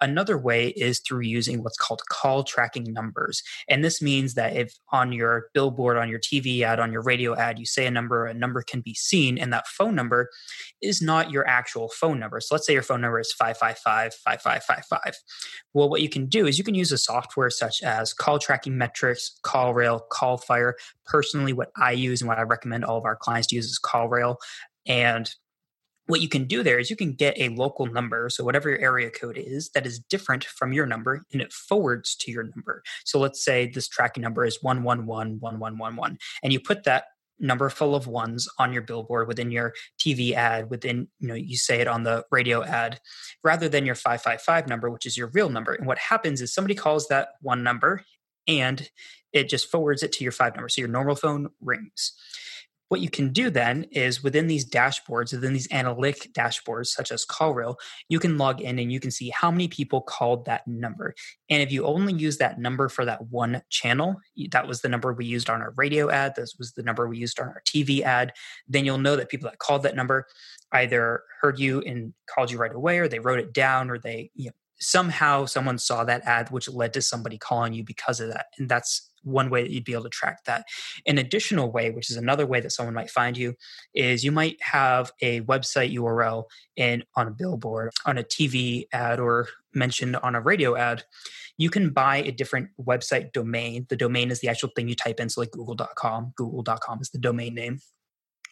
another 0.00 0.36
way 0.36 0.68
is 0.68 1.00
through 1.00 1.22
using 1.22 1.62
what's 1.62 1.78
called 1.78 2.02
call 2.10 2.42
tracking 2.42 2.92
numbers 2.92 3.42
and 3.68 3.84
this 3.84 4.02
means 4.02 4.34
that 4.34 4.56
if 4.56 4.74
on 4.90 5.12
your 5.12 5.48
billboard 5.54 5.96
on 5.96 6.08
your 6.08 6.20
tv 6.20 6.62
ad 6.62 6.80
on 6.80 6.92
your 6.92 7.02
radio 7.02 7.34
ad 7.36 7.58
you 7.58 7.66
say 7.66 7.86
a 7.86 7.90
number 7.90 8.26
a 8.26 8.34
number 8.34 8.62
can 8.62 8.80
be 8.80 8.94
seen 8.94 9.38
and 9.38 9.52
that 9.52 9.66
phone 9.66 9.94
number 9.94 10.28
is 10.82 11.00
not 11.00 11.30
your 11.30 11.46
actual 11.46 11.88
phone 11.88 12.18
number 12.18 12.40
so 12.40 12.54
let's 12.54 12.66
say 12.66 12.72
your 12.72 12.82
phone 12.82 13.00
number 13.00 13.20
is 13.20 13.32
555 13.32 14.14
5555. 14.14 15.14
Well, 15.72 15.88
what 15.88 16.02
you 16.02 16.08
can 16.08 16.26
do 16.26 16.46
is 16.46 16.58
you 16.58 16.64
can 16.64 16.74
use 16.74 16.92
a 16.92 16.98
software 16.98 17.50
such 17.50 17.82
as 17.82 18.12
call 18.12 18.38
tracking 18.38 18.76
metrics, 18.76 19.38
CallRail, 19.44 20.00
CallFire. 20.10 20.74
What 21.52 21.70
I 21.76 21.92
use 21.92 22.20
and 22.20 22.28
what 22.28 22.38
I 22.38 22.42
recommend 22.42 22.84
all 22.84 22.98
of 22.98 23.04
our 23.04 23.16
clients 23.16 23.48
to 23.48 23.56
use 23.56 23.66
is 23.66 23.80
CallRail. 23.84 24.36
And 24.86 25.30
what 26.06 26.20
you 26.20 26.28
can 26.28 26.44
do 26.44 26.62
there 26.62 26.78
is 26.78 26.90
you 26.90 26.96
can 26.96 27.12
get 27.12 27.38
a 27.38 27.48
local 27.50 27.86
number 27.86 28.28
so 28.28 28.44
whatever 28.44 28.68
your 28.68 28.78
area 28.78 29.10
code 29.10 29.38
is 29.38 29.70
that 29.74 29.86
is 29.86 29.98
different 29.98 30.44
from 30.44 30.72
your 30.72 30.86
number 30.86 31.24
and 31.32 31.40
it 31.40 31.52
forwards 31.52 32.14
to 32.14 32.30
your 32.30 32.44
number 32.44 32.82
so 33.04 33.18
let's 33.18 33.42
say 33.42 33.66
this 33.66 33.88
tracking 33.88 34.22
number 34.22 34.44
is 34.44 34.58
1111111 34.62 36.16
and 36.42 36.52
you 36.52 36.60
put 36.60 36.84
that 36.84 37.04
number 37.40 37.68
full 37.68 37.94
of 37.94 38.06
ones 38.06 38.48
on 38.58 38.72
your 38.72 38.82
billboard 38.82 39.26
within 39.26 39.50
your 39.50 39.74
TV 39.98 40.32
ad 40.32 40.70
within 40.70 41.08
you 41.18 41.28
know 41.28 41.34
you 41.34 41.56
say 41.56 41.80
it 41.80 41.88
on 41.88 42.04
the 42.04 42.24
radio 42.30 42.62
ad 42.62 43.00
rather 43.42 43.68
than 43.68 43.84
your 43.84 43.96
555 43.96 44.68
number 44.68 44.90
which 44.90 45.06
is 45.06 45.16
your 45.16 45.30
real 45.34 45.48
number 45.48 45.72
and 45.72 45.86
what 45.86 45.98
happens 45.98 46.40
is 46.40 46.54
somebody 46.54 46.74
calls 46.74 47.08
that 47.08 47.28
one 47.40 47.62
number 47.62 48.04
and 48.46 48.88
it 49.34 49.48
just 49.48 49.70
forwards 49.70 50.02
it 50.02 50.12
to 50.12 50.24
your 50.24 50.32
five 50.32 50.54
number 50.54 50.68
so 50.68 50.80
your 50.80 50.88
normal 50.88 51.16
phone 51.16 51.48
rings. 51.60 52.12
What 52.88 53.00
you 53.00 53.10
can 53.10 53.32
do 53.32 53.50
then 53.50 53.86
is 53.90 54.22
within 54.22 54.46
these 54.46 54.68
dashboards, 54.68 55.32
within 55.32 55.52
these 55.52 55.66
analytic 55.72 56.32
dashboards 56.32 56.88
such 56.88 57.10
as 57.10 57.26
CallRail, 57.26 57.76
you 58.08 58.20
can 58.20 58.38
log 58.38 58.60
in 58.60 58.78
and 58.78 58.92
you 58.92 59.00
can 59.00 59.10
see 59.10 59.30
how 59.30 59.50
many 59.50 59.68
people 59.68 60.02
called 60.02 60.44
that 60.44 60.68
number. 60.68 61.14
And 61.48 61.62
if 61.62 61.72
you 61.72 61.86
only 61.86 62.12
use 62.12 62.36
that 62.38 62.60
number 62.60 62.88
for 62.88 63.04
that 63.04 63.26
one 63.28 63.62
channel, 63.70 64.16
that 64.52 64.68
was 64.68 64.82
the 64.82 64.88
number 64.88 65.12
we 65.12 65.24
used 65.24 65.50
on 65.50 65.62
our 65.62 65.72
radio 65.76 66.10
ad, 66.10 66.34
this 66.36 66.54
was 66.58 66.72
the 66.72 66.82
number 66.82 67.08
we 67.08 67.18
used 67.18 67.40
on 67.40 67.48
our 67.48 67.62
TV 67.66 68.02
ad, 68.02 68.32
then 68.68 68.84
you'll 68.84 68.98
know 68.98 69.16
that 69.16 69.30
people 69.30 69.48
that 69.48 69.58
called 69.58 69.82
that 69.82 69.96
number 69.96 70.26
either 70.72 71.22
heard 71.40 71.58
you 71.58 71.80
and 71.80 72.12
called 72.32 72.50
you 72.50 72.58
right 72.58 72.74
away 72.74 72.98
or 72.98 73.08
they 73.08 73.18
wrote 73.18 73.40
it 73.40 73.52
down 73.52 73.90
or 73.90 73.98
they 73.98 74.30
you 74.34 74.46
know, 74.46 74.52
somehow 74.78 75.46
someone 75.46 75.78
saw 75.78 76.04
that 76.04 76.22
ad 76.26 76.50
which 76.50 76.68
led 76.68 76.92
to 76.92 77.02
somebody 77.02 77.38
calling 77.38 77.72
you 77.72 77.82
because 77.82 78.20
of 78.20 78.28
that. 78.28 78.46
And 78.58 78.68
that's 78.68 79.10
one 79.24 79.50
way 79.50 79.62
that 79.62 79.70
you'd 79.70 79.84
be 79.84 79.92
able 79.92 80.04
to 80.04 80.10
track 80.10 80.44
that. 80.44 80.64
An 81.06 81.18
additional 81.18 81.72
way, 81.72 81.90
which 81.90 82.10
is 82.10 82.16
another 82.16 82.46
way 82.46 82.60
that 82.60 82.72
someone 82.72 82.94
might 82.94 83.10
find 83.10 83.36
you, 83.36 83.54
is 83.94 84.24
you 84.24 84.32
might 84.32 84.56
have 84.62 85.12
a 85.20 85.40
website 85.42 85.94
URL 85.94 86.44
in 86.76 87.04
on 87.16 87.28
a 87.28 87.32
billboard, 87.32 87.90
on 88.06 88.18
a 88.18 88.22
TV 88.22 88.84
ad, 88.92 89.20
or 89.20 89.48
mentioned 89.74 90.16
on 90.16 90.34
a 90.34 90.40
radio 90.40 90.76
ad. 90.76 91.04
You 91.56 91.70
can 91.70 91.90
buy 91.90 92.16
a 92.18 92.32
different 92.32 92.70
website 92.80 93.32
domain. 93.32 93.86
The 93.88 93.96
domain 93.96 94.30
is 94.30 94.40
the 94.40 94.48
actual 94.48 94.70
thing 94.74 94.88
you 94.88 94.96
type 94.96 95.20
in, 95.20 95.28
so 95.28 95.40
like 95.40 95.52
google.com. 95.52 96.32
Google.com 96.36 97.00
is 97.00 97.10
the 97.10 97.18
domain 97.18 97.54
name. 97.54 97.80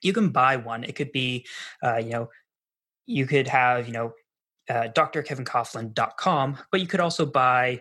You 0.02 0.12
can 0.12 0.30
buy 0.30 0.56
one. 0.56 0.84
It 0.84 0.96
could 0.96 1.12
be, 1.12 1.46
uh, 1.82 1.98
you 1.98 2.10
know, 2.10 2.28
you 3.06 3.26
could 3.26 3.48
have, 3.48 3.86
you 3.86 3.92
know, 3.92 4.12
uh, 4.68 4.88
drkevincoughlin.com, 4.94 6.58
but 6.70 6.80
you 6.80 6.86
could 6.86 7.00
also 7.00 7.26
buy 7.26 7.80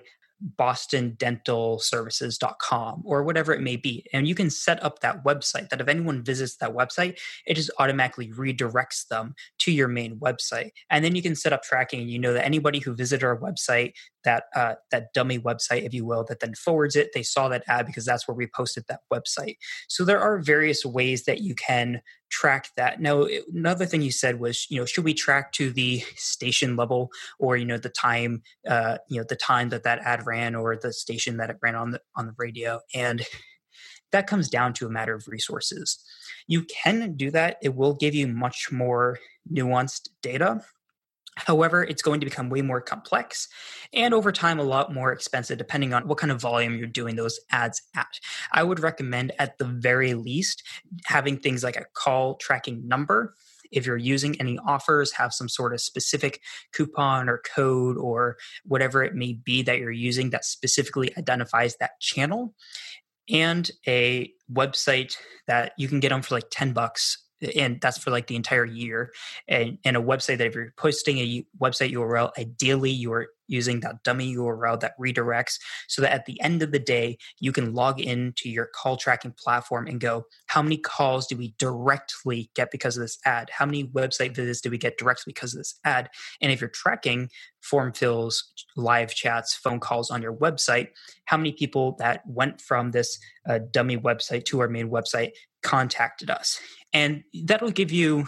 bostondentalservices.com 0.57 3.03
or 3.05 3.23
whatever 3.23 3.53
it 3.53 3.61
may 3.61 3.75
be. 3.75 4.05
And 4.13 4.27
you 4.27 4.33
can 4.35 4.49
set 4.49 4.83
up 4.83 4.99
that 4.99 5.23
website 5.23 5.69
that 5.69 5.81
if 5.81 5.87
anyone 5.87 6.23
visits 6.23 6.57
that 6.57 6.73
website, 6.73 7.19
it 7.45 7.53
just 7.55 7.71
automatically 7.79 8.29
redirects 8.29 9.07
them 9.07 9.35
to 9.59 9.71
your 9.71 9.87
main 9.87 10.17
website. 10.17 10.71
And 10.89 11.05
then 11.05 11.15
you 11.15 11.21
can 11.21 11.35
set 11.35 11.53
up 11.53 11.61
tracking 11.63 12.01
and 12.01 12.09
you 12.09 12.19
know 12.19 12.33
that 12.33 12.45
anybody 12.45 12.79
who 12.79 12.95
visited 12.95 13.25
our 13.25 13.37
website, 13.37 13.93
that 14.23 14.45
uh, 14.55 14.75
that 14.91 15.13
dummy 15.13 15.39
website, 15.39 15.85
if 15.85 15.93
you 15.93 16.05
will, 16.05 16.23
that 16.25 16.39
then 16.39 16.55
forwards 16.55 16.95
it, 16.95 17.11
they 17.13 17.23
saw 17.23 17.49
that 17.49 17.63
ad 17.67 17.85
because 17.85 18.05
that's 18.05 18.27
where 18.27 18.35
we 18.35 18.47
posted 18.47 18.85
that 18.87 19.01
website. 19.13 19.57
So 19.87 20.03
there 20.03 20.19
are 20.19 20.39
various 20.39 20.83
ways 20.85 21.25
that 21.25 21.41
you 21.41 21.53
can 21.55 22.01
track 22.31 22.69
that. 22.77 22.99
Now, 23.01 23.27
another 23.53 23.85
thing 23.85 24.01
you 24.01 24.11
said 24.11 24.39
was, 24.39 24.65
you 24.69 24.79
know, 24.79 24.85
should 24.85 25.03
we 25.03 25.13
track 25.13 25.51
to 25.53 25.71
the 25.71 26.03
station 26.15 26.75
level 26.75 27.11
or 27.39 27.57
you 27.57 27.65
know 27.65 27.77
the 27.77 27.89
time, 27.89 28.41
uh, 28.67 28.97
you 29.09 29.19
know, 29.19 29.25
the 29.27 29.35
time 29.35 29.69
that 29.69 29.83
that 29.83 29.99
ad 29.99 30.25
ran 30.25 30.55
or 30.55 30.75
the 30.75 30.93
station 30.93 31.37
that 31.37 31.49
it 31.49 31.57
ran 31.61 31.75
on 31.75 31.91
the 31.91 32.01
on 32.15 32.25
the 32.25 32.33
radio, 32.37 32.79
and 32.95 33.25
that 34.11 34.27
comes 34.27 34.49
down 34.49 34.73
to 34.73 34.85
a 34.85 34.89
matter 34.89 35.13
of 35.13 35.27
resources. 35.27 36.03
You 36.47 36.63
can 36.63 37.15
do 37.15 37.31
that. 37.31 37.57
It 37.61 37.75
will 37.75 37.93
give 37.93 38.15
you 38.15 38.27
much 38.27 38.69
more 38.71 39.19
nuanced 39.51 40.09
data 40.21 40.61
However, 41.37 41.83
it's 41.83 42.01
going 42.01 42.19
to 42.19 42.25
become 42.25 42.49
way 42.49 42.61
more 42.61 42.81
complex 42.81 43.47
and 43.93 44.13
over 44.13 44.31
time 44.31 44.59
a 44.59 44.63
lot 44.63 44.93
more 44.93 45.13
expensive 45.13 45.57
depending 45.57 45.93
on 45.93 46.07
what 46.07 46.17
kind 46.17 46.31
of 46.31 46.41
volume 46.41 46.75
you're 46.75 46.87
doing 46.87 47.15
those 47.15 47.39
ads 47.51 47.81
at. 47.95 48.19
I 48.51 48.63
would 48.63 48.81
recommend 48.81 49.31
at 49.39 49.57
the 49.57 49.65
very 49.65 50.13
least 50.13 50.63
having 51.05 51.37
things 51.37 51.63
like 51.63 51.77
a 51.77 51.85
call 51.93 52.35
tracking 52.35 52.87
number. 52.87 53.35
If 53.71 53.85
you're 53.85 53.95
using 53.95 54.39
any 54.41 54.59
offers, 54.59 55.13
have 55.13 55.33
some 55.33 55.47
sort 55.47 55.73
of 55.73 55.79
specific 55.79 56.41
coupon 56.73 57.29
or 57.29 57.37
code 57.37 57.97
or 57.97 58.35
whatever 58.65 59.01
it 59.01 59.15
may 59.15 59.33
be 59.33 59.61
that 59.63 59.79
you're 59.79 59.91
using 59.91 60.31
that 60.31 60.43
specifically 60.43 61.15
identifies 61.17 61.77
that 61.77 61.99
channel 62.01 62.53
and 63.29 63.71
a 63.87 64.33
website 64.51 65.15
that 65.47 65.71
you 65.77 65.87
can 65.87 66.01
get 66.01 66.09
them 66.09 66.21
for 66.21 66.35
like 66.35 66.47
10 66.51 66.73
bucks 66.73 67.17
and 67.55 67.79
that's 67.81 67.97
for 67.97 68.11
like 68.11 68.27
the 68.27 68.35
entire 68.35 68.65
year 68.65 69.11
and, 69.47 69.77
a 69.85 69.91
website 69.91 70.37
that 70.37 70.47
if 70.47 70.55
you're 70.55 70.73
posting 70.77 71.17
a 71.17 71.45
website 71.59 71.93
url 71.93 72.31
ideally 72.37 72.91
you're 72.91 73.27
using 73.51 73.81
that 73.81 74.03
dummy 74.03 74.35
URL 74.35 74.79
that 74.79 74.97
redirects 74.99 75.59
so 75.87 76.01
that 76.01 76.13
at 76.13 76.25
the 76.25 76.41
end 76.41 76.63
of 76.63 76.71
the 76.71 76.79
day, 76.79 77.17
you 77.39 77.51
can 77.51 77.73
log 77.73 77.99
into 77.99 78.49
your 78.49 78.69
call 78.73 78.97
tracking 78.97 79.33
platform 79.37 79.87
and 79.87 79.99
go, 79.99 80.25
how 80.47 80.61
many 80.61 80.77
calls 80.77 81.27
do 81.27 81.35
we 81.35 81.53
directly 81.59 82.49
get 82.55 82.71
because 82.71 82.97
of 82.97 83.01
this 83.01 83.19
ad? 83.25 83.49
How 83.51 83.65
many 83.65 83.85
website 83.85 84.35
visits 84.35 84.61
do 84.61 84.69
we 84.69 84.77
get 84.77 84.97
directly 84.97 85.33
because 85.33 85.53
of 85.53 85.59
this 85.59 85.79
ad? 85.83 86.09
And 86.41 86.51
if 86.51 86.61
you're 86.61 86.69
tracking 86.69 87.29
form 87.61 87.93
fills, 87.93 88.53
live 88.75 89.13
chats, 89.13 89.53
phone 89.53 89.79
calls 89.79 90.09
on 90.09 90.21
your 90.21 90.33
website, 90.33 90.89
how 91.25 91.37
many 91.37 91.51
people 91.51 91.95
that 91.99 92.21
went 92.25 92.61
from 92.61 92.91
this 92.91 93.19
uh, 93.47 93.59
dummy 93.71 93.97
website 93.97 94.45
to 94.45 94.59
our 94.61 94.67
main 94.67 94.89
website 94.89 95.31
contacted 95.63 96.29
us. 96.29 96.59
And 96.93 97.23
that'll 97.45 97.71
give 97.71 97.91
you 97.91 98.27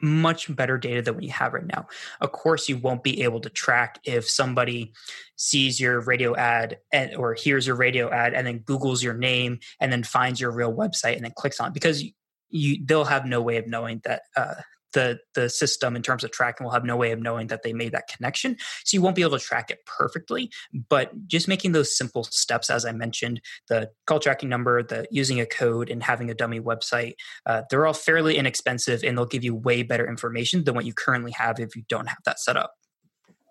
much 0.00 0.54
better 0.54 0.76
data 0.76 1.02
than 1.02 1.16
we 1.16 1.28
have 1.28 1.54
right 1.54 1.66
now. 1.66 1.86
Of 2.20 2.32
course, 2.32 2.68
you 2.68 2.76
won't 2.76 3.02
be 3.02 3.22
able 3.22 3.40
to 3.40 3.48
track 3.48 3.98
if 4.04 4.28
somebody 4.28 4.92
sees 5.36 5.80
your 5.80 6.00
radio 6.00 6.36
ad 6.36 6.78
and, 6.92 7.14
or 7.16 7.34
hears 7.34 7.66
your 7.66 7.76
radio 7.76 8.10
ad 8.10 8.34
and 8.34 8.46
then 8.46 8.60
Googles 8.60 9.02
your 9.02 9.14
name 9.14 9.58
and 9.80 9.90
then 9.90 10.02
finds 10.02 10.40
your 10.40 10.50
real 10.50 10.74
website 10.74 11.16
and 11.16 11.24
then 11.24 11.32
clicks 11.36 11.58
on 11.58 11.68
it 11.68 11.74
because 11.74 12.04
you, 12.50 12.84
they'll 12.84 13.04
have 13.04 13.24
no 13.24 13.40
way 13.40 13.56
of 13.56 13.66
knowing 13.66 14.00
that 14.04 14.22
uh, 14.36 14.54
the 14.94 15.18
the 15.34 15.50
system 15.50 15.94
in 15.94 16.02
terms 16.02 16.24
of 16.24 16.30
tracking 16.30 16.64
will 16.64 16.72
have 16.72 16.84
no 16.84 16.96
way 16.96 17.12
of 17.12 17.20
knowing 17.20 17.48
that 17.48 17.62
they 17.62 17.72
made 17.72 17.92
that 17.92 18.08
connection 18.08 18.56
so 18.84 18.96
you 18.96 19.02
won't 19.02 19.14
be 19.14 19.22
able 19.22 19.38
to 19.38 19.44
track 19.44 19.70
it 19.70 19.78
perfectly 19.84 20.50
but 20.88 21.10
just 21.26 21.46
making 21.46 21.72
those 21.72 21.96
simple 21.96 22.24
steps 22.24 22.70
as 22.70 22.86
i 22.86 22.92
mentioned 22.92 23.40
the 23.68 23.90
call 24.06 24.18
tracking 24.18 24.48
number 24.48 24.82
the 24.82 25.06
using 25.10 25.40
a 25.40 25.46
code 25.46 25.90
and 25.90 26.02
having 26.02 26.30
a 26.30 26.34
dummy 26.34 26.60
website 26.60 27.14
uh, 27.46 27.62
they're 27.68 27.86
all 27.86 27.92
fairly 27.92 28.36
inexpensive 28.36 29.04
and 29.04 29.18
they'll 29.18 29.26
give 29.26 29.44
you 29.44 29.54
way 29.54 29.82
better 29.82 30.08
information 30.08 30.64
than 30.64 30.74
what 30.74 30.86
you 30.86 30.94
currently 30.94 31.32
have 31.32 31.60
if 31.60 31.76
you 31.76 31.82
don't 31.88 32.06
have 32.06 32.18
that 32.24 32.40
set 32.40 32.56
up 32.56 32.72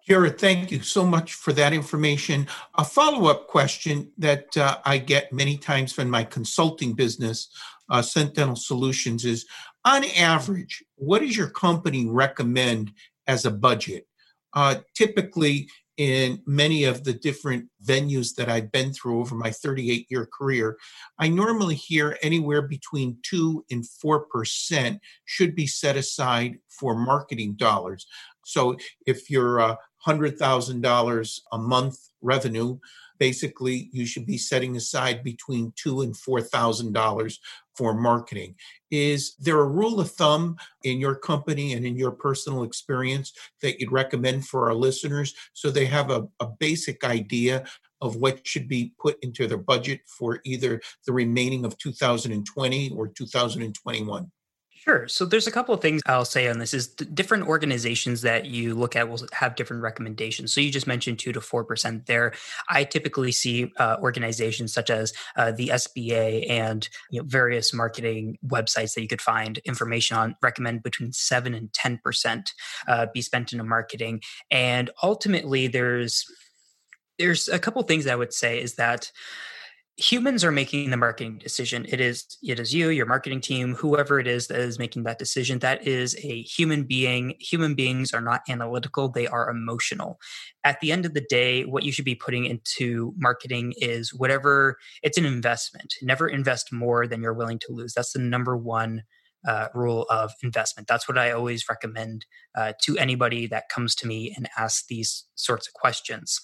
Jarod, 0.10 0.38
thank 0.38 0.70
you 0.70 0.82
so 0.82 1.06
much 1.06 1.34
for 1.34 1.54
that 1.54 1.72
information. 1.72 2.48
A 2.78 2.84
follow 2.84 3.30
up 3.30 3.48
question 3.48 4.12
that 4.18 4.58
uh, 4.58 4.80
I 4.84 4.98
get 4.98 5.32
many 5.32 5.56
times 5.56 5.94
from 5.94 6.10
my 6.10 6.26
consulting 6.26 6.92
business, 6.94 7.48
uh, 7.90 8.02
Sentinel 8.02 8.58
Solutions, 8.58 9.24
is 9.24 9.46
on 9.86 10.06
average, 10.18 10.84
what 10.96 11.20
does 11.20 11.36
your 11.36 11.50
company 11.50 12.08
recommend 12.08 12.92
as 13.28 13.46
a 13.46 13.52
budget? 13.52 14.08
Uh, 14.54 14.76
typically, 14.96 15.68
in 15.98 16.42
many 16.48 16.86
of 16.86 17.04
the 17.04 17.14
different 17.14 17.70
venues 17.86 18.34
that 18.36 18.50
I've 18.50 18.72
been 18.72 18.94
through 18.94 19.20
over 19.20 19.36
my 19.36 19.52
38 19.52 20.08
year 20.10 20.26
career, 20.26 20.78
I 21.20 21.28
normally 21.28 21.76
hear 21.76 22.18
anywhere 22.24 22.64
between 22.64 23.18
2 23.24 23.66
and 23.70 23.84
4% 24.04 25.00
should 25.26 25.56
be 25.56 25.68
set 25.68 25.96
aside 25.96 26.58
for 26.68 26.96
marketing 26.96 27.54
dollars. 27.54 28.08
So 28.44 28.76
if 29.06 29.30
you're 29.30 29.78
$100,000 30.06 31.40
a 31.52 31.58
month 31.58 31.98
revenue, 32.22 32.78
basically 33.20 33.90
you 33.92 34.06
should 34.06 34.26
be 34.26 34.38
setting 34.38 34.76
aside 34.76 35.24
between 35.24 35.74
two 35.76 36.02
and 36.02 36.18
four 36.18 36.42
thousand 36.42 36.94
dollars 36.94 37.40
for 37.76 37.94
marketing. 37.94 38.56
Is 38.92 39.36
there 39.40 39.60
a 39.60 39.66
rule 39.66 40.00
of 40.00 40.12
thumb 40.12 40.58
in 40.84 41.00
your 41.00 41.16
company 41.16 41.74
and 41.74 41.86
in 41.86 41.96
your 41.96 42.12
personal 42.12 42.64
experience 42.64 43.34
that 43.62 43.80
you'd 43.80 43.92
recommend 43.92 44.46
for 44.48 44.68
our 44.68 44.76
listeners 44.76 45.34
so 45.54 45.70
they 45.70 45.86
have 45.86 46.12
a, 46.12 46.28
a 46.40 46.48
basic 46.60 47.04
idea 47.04 47.64
of 48.02 48.18
what 48.18 48.46
should 48.46 48.68
be 48.68 48.94
put 49.00 49.18
into 49.24 49.48
their 49.48 49.58
budget 49.58 50.02
for 50.06 50.40
either 50.44 50.82
the 51.06 51.14
remaining 51.14 51.66
of 51.66 51.78
2020 51.78 52.92
or 52.92 53.08
2021? 53.08 54.32
Sure. 54.84 55.08
So 55.08 55.24
there's 55.24 55.48
a 55.48 55.52
couple 55.52 55.74
of 55.74 55.80
things 55.80 56.02
I'll 56.08 56.26
say 56.26 56.50
on 56.50 56.60
this 56.60 56.74
is 56.74 56.88
different 56.88 57.48
organizations 57.48 58.22
that 58.24 58.48
you 58.48 58.76
look 58.76 58.98
at 58.98 59.08
will 59.08 59.22
have 59.32 59.56
different 59.56 59.82
recommendations. 59.82 60.54
So 60.54 60.60
you 60.60 60.70
just 60.72 60.88
mentioned 60.88 61.20
two 61.20 61.32
to 61.32 61.40
four 61.40 61.64
percent 61.64 62.06
there. 62.06 62.34
I 62.70 62.84
typically 62.84 63.32
see 63.32 63.72
uh, 63.78 63.96
organizations 64.02 64.74
such 64.74 64.90
as 64.90 65.14
uh, 65.38 65.52
the 65.54 65.70
SBA 65.70 66.50
and 66.50 66.90
you 67.12 67.22
know, 67.22 67.26
various 67.26 67.74
marketing 67.74 68.38
websites 68.46 68.94
that 68.96 69.02
you 69.02 69.08
could 69.08 69.22
find 69.22 69.60
information 69.60 70.18
on 70.18 70.36
recommend 70.42 70.84
between 70.84 71.14
seven 71.14 71.54
and 71.54 71.72
ten 71.72 71.98
percent 72.04 72.52
uh, 72.86 73.06
be 73.14 73.22
spent 73.22 73.54
into 73.54 73.64
marketing. 73.64 74.20
And 74.52 74.90
ultimately, 75.02 75.68
there's 75.68 76.26
there's 77.18 77.48
a 77.48 77.58
couple 77.60 77.82
things 77.84 78.06
I 78.06 78.16
would 78.16 78.34
say 78.34 78.62
is 78.62 78.76
that 78.76 79.14
humans 79.98 80.44
are 80.44 80.52
making 80.52 80.90
the 80.90 80.98
marketing 80.98 81.38
decision. 81.38 81.86
It 81.88 82.02
is 82.02 82.26
it 82.42 82.60
is 82.60 82.74
you 82.74 82.90
your 82.90 83.06
marketing 83.06 83.42
team 83.42 83.76
whoever 83.76 84.20
it 84.20 84.28
is 84.28 84.48
that 84.48 84.60
is 84.60 84.80
making 84.80 85.04
that 85.04 85.20
decision. 85.20 85.60
That 85.60 85.86
is 85.88 86.16
a 86.24 86.42
human 86.42 86.84
being. 86.84 87.36
Human 87.40 87.76
beings 87.76 88.14
are 88.14 88.22
not 88.22 88.42
analytical. 88.50 89.10
They 89.10 89.28
are 89.28 89.50
emotional. 89.50 90.20
At 90.64 90.80
the 90.80 90.92
end 90.92 91.06
of 91.06 91.14
the 91.14 91.26
day 91.30 91.66
what 91.66 91.84
you 91.84 91.92
should 91.92 92.06
be 92.06 92.16
putting 92.16 92.46
into 92.46 93.14
marketing 93.18 93.74
is 93.78 94.14
whatever 94.14 94.78
it's 95.04 95.18
an 95.18 95.26
investment. 95.26 95.94
Never 96.02 96.28
invest 96.28 96.74
more 96.74 97.06
than 97.06 97.22
you're 97.22 97.34
willing 97.34 97.60
to 97.60 97.72
lose. 97.72 97.94
That's 97.94 98.14
the 98.14 98.20
number 98.20 98.58
one 98.58 99.04
uh, 99.48 99.68
rule 99.76 100.04
of 100.10 100.32
investment. 100.42 100.88
That's 100.88 101.08
what 101.08 101.18
I 101.18 101.32
always 101.32 101.66
recommend 101.70 102.26
uh, 102.56 102.74
to 102.84 102.98
anybody 102.98 103.46
that 103.48 103.70
comes 103.70 103.94
to 103.96 104.08
me 104.08 104.34
and 104.36 104.50
asks 104.58 104.86
these 104.88 105.26
sorts 105.36 105.68
of 105.68 105.74
questions. 105.74 106.40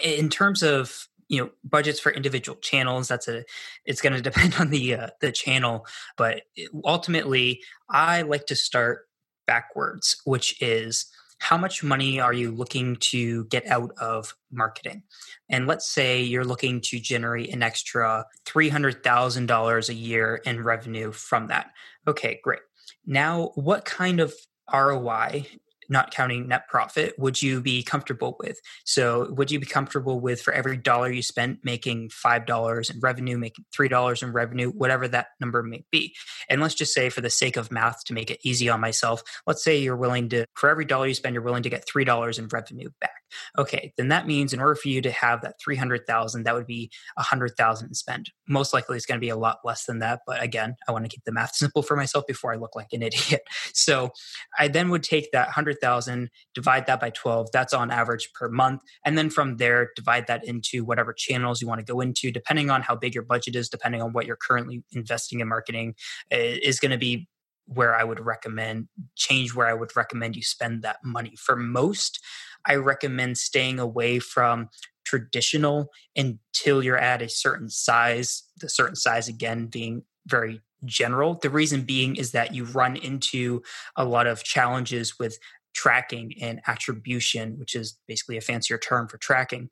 In 0.00 0.30
terms 0.30 0.62
of 0.62 1.08
you 1.32 1.40
know 1.40 1.50
budgets 1.64 1.98
for 1.98 2.12
individual 2.12 2.56
channels 2.60 3.08
that's 3.08 3.26
a 3.26 3.42
it's 3.84 4.00
going 4.00 4.12
to 4.14 4.22
depend 4.22 4.54
on 4.60 4.70
the 4.70 4.94
uh, 4.94 5.08
the 5.20 5.32
channel 5.32 5.86
but 6.16 6.42
ultimately 6.84 7.60
i 7.90 8.22
like 8.22 8.46
to 8.46 8.54
start 8.54 9.08
backwards 9.46 10.20
which 10.24 10.60
is 10.62 11.10
how 11.42 11.58
much 11.58 11.82
money 11.82 12.20
are 12.20 12.32
you 12.32 12.52
looking 12.52 12.94
to 12.94 13.46
get 13.46 13.66
out 13.66 13.90
of 13.98 14.36
marketing? 14.52 15.02
And 15.50 15.66
let's 15.66 15.88
say 15.88 16.22
you're 16.22 16.44
looking 16.44 16.80
to 16.82 17.00
generate 17.00 17.52
an 17.52 17.64
extra 17.64 18.24
$300000 18.46 19.88
a 19.88 19.94
year 19.94 20.40
in 20.46 20.62
revenue 20.62 21.10
from 21.10 21.48
that. 21.48 21.72
Okay 22.06 22.38
great. 22.44 22.60
Now 23.06 23.50
what 23.56 23.84
kind 23.84 24.20
of 24.20 24.32
roi 24.72 25.44
not 25.88 26.10
counting 26.10 26.48
net 26.48 26.68
profit, 26.68 27.14
would 27.18 27.42
you 27.42 27.60
be 27.60 27.82
comfortable 27.82 28.36
with? 28.40 28.60
So, 28.84 29.32
would 29.32 29.50
you 29.50 29.60
be 29.60 29.66
comfortable 29.66 30.20
with 30.20 30.40
for 30.40 30.52
every 30.52 30.76
dollar 30.76 31.10
you 31.10 31.22
spent 31.22 31.60
making 31.64 32.10
$5 32.10 32.90
in 32.90 33.00
revenue, 33.00 33.38
making 33.38 33.64
$3 33.76 34.22
in 34.22 34.32
revenue, 34.32 34.70
whatever 34.70 35.08
that 35.08 35.28
number 35.40 35.62
may 35.62 35.84
be? 35.90 36.14
And 36.48 36.60
let's 36.60 36.74
just 36.74 36.92
say, 36.92 37.08
for 37.08 37.20
the 37.20 37.30
sake 37.30 37.56
of 37.56 37.70
math, 37.70 38.04
to 38.04 38.14
make 38.14 38.30
it 38.30 38.40
easy 38.44 38.68
on 38.68 38.80
myself, 38.80 39.22
let's 39.46 39.62
say 39.62 39.78
you're 39.78 39.96
willing 39.96 40.28
to, 40.30 40.46
for 40.54 40.68
every 40.68 40.84
dollar 40.84 41.06
you 41.06 41.14
spend, 41.14 41.34
you're 41.34 41.42
willing 41.42 41.62
to 41.62 41.70
get 41.70 41.86
$3 41.86 42.38
in 42.38 42.48
revenue 42.48 42.90
back. 43.00 43.10
Okay, 43.58 43.92
then 43.96 44.08
that 44.08 44.26
means 44.26 44.52
in 44.52 44.60
order 44.60 44.74
for 44.74 44.88
you 44.88 45.00
to 45.02 45.10
have 45.10 45.40
that 45.42 45.54
300,000, 45.62 46.44
that 46.44 46.54
would 46.54 46.66
be 46.66 46.90
100,000 47.16 47.88
to 47.88 47.94
spend. 47.94 48.30
Most 48.46 48.74
likely 48.74 48.96
it's 48.96 49.06
going 49.06 49.18
to 49.18 49.24
be 49.24 49.30
a 49.30 49.36
lot 49.36 49.58
less 49.64 49.84
than 49.84 50.00
that, 50.00 50.20
but 50.26 50.42
again, 50.42 50.76
I 50.88 50.92
want 50.92 51.04
to 51.04 51.08
keep 51.08 51.24
the 51.24 51.32
math 51.32 51.54
simple 51.54 51.82
for 51.82 51.96
myself 51.96 52.24
before 52.26 52.52
I 52.52 52.56
look 52.56 52.76
like 52.76 52.88
an 52.92 53.02
idiot. 53.02 53.42
So, 53.74 54.10
I 54.58 54.68
then 54.68 54.90
would 54.90 55.02
take 55.02 55.30
that 55.32 55.48
100,000, 55.72 56.30
divide 56.54 56.86
that 56.86 57.00
by 57.00 57.10
12, 57.10 57.50
that's 57.52 57.72
on 57.72 57.90
average 57.90 58.30
per 58.34 58.48
month, 58.48 58.82
and 59.04 59.16
then 59.16 59.30
from 59.30 59.56
there 59.56 59.90
divide 59.96 60.26
that 60.26 60.44
into 60.44 60.84
whatever 60.84 61.12
channels 61.12 61.60
you 61.60 61.68
want 61.68 61.80
to 61.80 61.92
go 61.92 62.00
into 62.00 62.30
depending 62.30 62.70
on 62.70 62.82
how 62.82 62.94
big 62.94 63.14
your 63.14 63.24
budget 63.24 63.56
is, 63.56 63.68
depending 63.68 64.02
on 64.02 64.12
what 64.12 64.26
you're 64.26 64.36
currently 64.36 64.82
investing 64.92 65.40
in 65.40 65.48
marketing 65.48 65.94
is 66.30 66.80
going 66.80 66.90
to 66.90 66.98
be 66.98 67.28
where 67.66 67.94
I 67.94 68.04
would 68.04 68.20
recommend 68.20 68.88
change 69.16 69.54
where 69.54 69.66
I 69.66 69.74
would 69.74 69.94
recommend 69.96 70.36
you 70.36 70.42
spend 70.42 70.82
that 70.82 70.96
money. 71.04 71.34
For 71.36 71.56
most, 71.56 72.20
I 72.66 72.74
recommend 72.74 73.38
staying 73.38 73.78
away 73.78 74.18
from 74.18 74.68
traditional 75.04 75.90
until 76.16 76.82
you're 76.82 76.98
at 76.98 77.22
a 77.22 77.28
certain 77.28 77.68
size, 77.68 78.44
the 78.60 78.68
certain 78.68 78.96
size 78.96 79.28
again 79.28 79.66
being 79.66 80.02
very 80.26 80.60
general. 80.84 81.34
The 81.34 81.50
reason 81.50 81.82
being 81.82 82.16
is 82.16 82.32
that 82.32 82.54
you 82.54 82.64
run 82.64 82.96
into 82.96 83.62
a 83.96 84.04
lot 84.04 84.26
of 84.26 84.42
challenges 84.42 85.18
with 85.18 85.38
tracking 85.74 86.32
and 86.40 86.60
attribution, 86.66 87.58
which 87.58 87.74
is 87.74 87.98
basically 88.06 88.36
a 88.36 88.40
fancier 88.40 88.78
term 88.78 89.08
for 89.08 89.18
tracking 89.18 89.70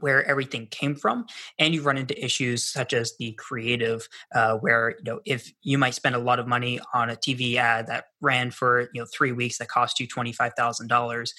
where 0.00 0.24
everything 0.28 0.66
came 0.72 0.96
from 0.96 1.24
and 1.60 1.72
you 1.72 1.80
run 1.80 1.96
into 1.96 2.24
issues 2.24 2.64
such 2.64 2.92
as 2.92 3.14
the 3.20 3.30
creative 3.38 4.08
uh, 4.34 4.56
where 4.56 4.96
you 4.98 5.04
know 5.04 5.20
if 5.24 5.52
you 5.62 5.78
might 5.78 5.94
spend 5.94 6.16
a 6.16 6.18
lot 6.18 6.40
of 6.40 6.48
money 6.48 6.80
on 6.92 7.10
a 7.10 7.14
tv 7.14 7.54
ad 7.54 7.86
that 7.86 8.06
ran 8.20 8.50
for 8.50 8.88
you 8.92 9.00
know 9.00 9.06
three 9.16 9.30
weeks 9.30 9.58
that 9.58 9.68
cost 9.68 10.00
you 10.00 10.08
$25000 10.08 11.30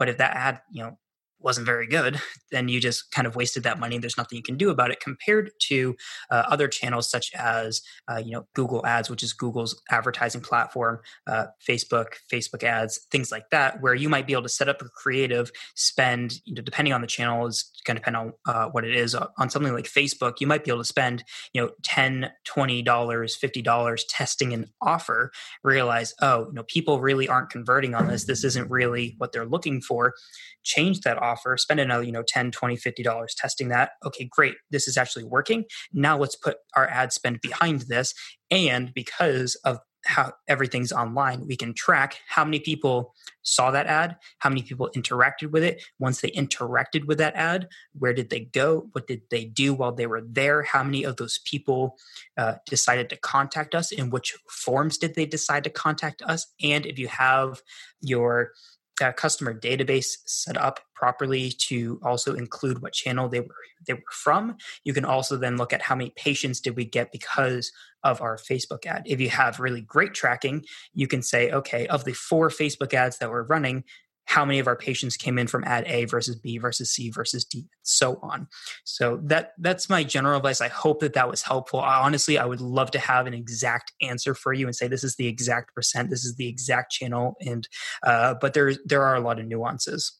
but 0.00 0.08
if 0.08 0.16
that 0.16 0.34
ad, 0.34 0.60
you 0.72 0.82
know, 0.82 0.98
wasn't 1.40 1.66
very 1.66 1.86
good, 1.86 2.20
then 2.50 2.68
you 2.68 2.80
just 2.80 3.10
kind 3.12 3.26
of 3.26 3.36
wasted 3.36 3.62
that 3.62 3.78
money. 3.78 3.98
There's 3.98 4.16
nothing 4.16 4.36
you 4.36 4.42
can 4.42 4.56
do 4.56 4.70
about 4.70 4.90
it 4.90 5.00
compared 5.00 5.50
to 5.68 5.96
uh, 6.30 6.44
other 6.48 6.68
channels 6.68 7.10
such 7.10 7.32
as 7.34 7.82
uh, 8.10 8.18
you 8.18 8.32
know 8.32 8.46
Google 8.54 8.84
Ads, 8.86 9.10
which 9.10 9.22
is 9.22 9.32
Google's 9.32 9.80
advertising 9.90 10.40
platform, 10.40 11.00
uh, 11.26 11.46
Facebook, 11.66 12.14
Facebook 12.32 12.62
Ads, 12.62 13.06
things 13.10 13.32
like 13.32 13.50
that, 13.50 13.80
where 13.80 13.94
you 13.94 14.08
might 14.08 14.26
be 14.26 14.32
able 14.32 14.42
to 14.42 14.48
set 14.48 14.68
up 14.68 14.82
a 14.82 14.88
creative 14.88 15.50
spend. 15.74 16.40
You 16.44 16.54
know, 16.54 16.62
depending 16.62 16.92
on 16.92 17.00
the 17.00 17.06
channel, 17.06 17.46
is 17.46 17.70
going 17.84 17.96
to 17.96 18.00
depend 18.00 18.16
on 18.16 18.32
uh, 18.46 18.68
what 18.68 18.84
it 18.84 18.94
is. 18.94 19.14
On 19.14 19.50
something 19.50 19.72
like 19.72 19.86
Facebook, 19.86 20.40
you 20.40 20.46
might 20.46 20.64
be 20.64 20.70
able 20.70 20.80
to 20.80 20.84
spend 20.84 21.24
you 21.52 21.62
know 21.62 21.70
10 21.82 22.30
20 22.44 22.82
dollars 22.82 23.36
50 23.36 23.62
dollars 23.62 24.04
testing 24.04 24.52
an 24.52 24.66
offer 24.82 25.30
realize 25.62 26.14
oh 26.20 26.46
you 26.46 26.52
know 26.52 26.62
people 26.64 27.00
really 27.00 27.28
aren't 27.28 27.50
converting 27.50 27.94
on 27.94 28.08
this 28.08 28.24
this 28.24 28.44
isn't 28.44 28.70
really 28.70 29.14
what 29.18 29.32
they're 29.32 29.46
looking 29.46 29.80
for 29.80 30.14
change 30.62 31.00
that 31.00 31.18
offer 31.18 31.29
spend 31.56 31.80
another 31.80 32.02
you 32.02 32.12
know 32.12 32.22
10 32.26 32.50
20 32.50 32.76
50 32.76 33.02
dollars 33.02 33.34
testing 33.36 33.68
that 33.68 33.92
okay 34.04 34.28
great 34.30 34.56
this 34.70 34.86
is 34.86 34.96
actually 34.96 35.24
working 35.24 35.64
now 35.92 36.16
let's 36.16 36.36
put 36.36 36.58
our 36.76 36.88
ad 36.88 37.12
spend 37.12 37.40
behind 37.40 37.82
this 37.82 38.14
and 38.50 38.92
because 38.94 39.54
of 39.64 39.78
how 40.04 40.32
everything's 40.48 40.92
online, 40.92 41.46
we 41.46 41.56
can 41.56 41.74
track 41.74 42.18
how 42.28 42.44
many 42.44 42.58
people 42.58 43.14
saw 43.42 43.70
that 43.70 43.86
ad, 43.86 44.16
how 44.38 44.48
many 44.48 44.62
people 44.62 44.90
interacted 44.96 45.50
with 45.50 45.62
it. 45.62 45.82
Once 45.98 46.20
they 46.20 46.30
interacted 46.30 47.06
with 47.06 47.18
that 47.18 47.34
ad, 47.34 47.68
where 47.98 48.14
did 48.14 48.30
they 48.30 48.40
go? 48.40 48.88
What 48.92 49.06
did 49.06 49.22
they 49.30 49.44
do 49.44 49.74
while 49.74 49.92
they 49.92 50.06
were 50.06 50.22
there? 50.26 50.62
How 50.62 50.82
many 50.82 51.04
of 51.04 51.16
those 51.16 51.40
people 51.44 51.98
uh, 52.38 52.54
decided 52.66 53.10
to 53.10 53.16
contact 53.16 53.74
us? 53.74 53.92
In 53.92 54.10
which 54.10 54.36
forms 54.48 54.96
did 54.96 55.14
they 55.14 55.26
decide 55.26 55.64
to 55.64 55.70
contact 55.70 56.22
us? 56.22 56.46
And 56.62 56.86
if 56.86 56.98
you 56.98 57.08
have 57.08 57.62
your 58.00 58.52
uh, 59.00 59.12
customer 59.12 59.58
database 59.58 60.16
set 60.26 60.56
up 60.56 60.80
properly 60.94 61.50
to 61.58 62.00
also 62.04 62.34
include 62.34 62.82
what 62.82 62.92
channel 62.92 63.28
they 63.28 63.40
were 63.40 63.54
they 63.86 63.94
were 63.94 64.00
from. 64.10 64.56
You 64.84 64.92
can 64.92 65.04
also 65.04 65.36
then 65.36 65.56
look 65.56 65.72
at 65.72 65.82
how 65.82 65.94
many 65.94 66.12
patients 66.16 66.60
did 66.60 66.76
we 66.76 66.84
get 66.84 67.12
because 67.12 67.72
of 68.02 68.20
our 68.20 68.36
facebook 68.36 68.86
ad. 68.86 69.02
If 69.06 69.20
you 69.20 69.30
have 69.30 69.60
really 69.60 69.82
great 69.82 70.14
tracking 70.14 70.64
you 70.94 71.06
can 71.06 71.22
say 71.22 71.50
okay 71.50 71.86
of 71.86 72.04
the 72.04 72.12
four 72.12 72.48
facebook 72.48 72.94
ads 72.94 73.18
that 73.18 73.30
we're 73.30 73.44
running 73.44 73.84
how 74.30 74.44
many 74.44 74.60
of 74.60 74.68
our 74.68 74.76
patients 74.76 75.16
came 75.16 75.40
in 75.40 75.48
from 75.48 75.64
ad 75.64 75.84
A 75.88 76.04
versus 76.04 76.36
B 76.36 76.56
versus 76.56 76.88
C 76.92 77.10
versus 77.10 77.44
D, 77.44 77.58
and 77.58 77.68
so 77.82 78.20
on. 78.22 78.46
So 78.84 79.18
that 79.24 79.54
that's 79.58 79.90
my 79.90 80.04
general 80.04 80.36
advice. 80.36 80.60
I 80.60 80.68
hope 80.68 81.00
that 81.00 81.14
that 81.14 81.28
was 81.28 81.42
helpful. 81.42 81.80
I, 81.80 82.00
honestly, 82.00 82.38
I 82.38 82.44
would 82.44 82.60
love 82.60 82.92
to 82.92 83.00
have 83.00 83.26
an 83.26 83.34
exact 83.34 83.92
answer 84.00 84.32
for 84.36 84.52
you 84.52 84.66
and 84.66 84.76
say 84.76 84.86
this 84.86 85.02
is 85.02 85.16
the 85.16 85.26
exact 85.26 85.74
percent, 85.74 86.10
this 86.10 86.24
is 86.24 86.36
the 86.36 86.46
exact 86.46 86.92
channel, 86.92 87.34
and 87.44 87.66
uh, 88.04 88.34
but 88.40 88.54
there 88.54 88.72
there 88.84 89.02
are 89.02 89.16
a 89.16 89.20
lot 89.20 89.40
of 89.40 89.46
nuances. 89.46 90.16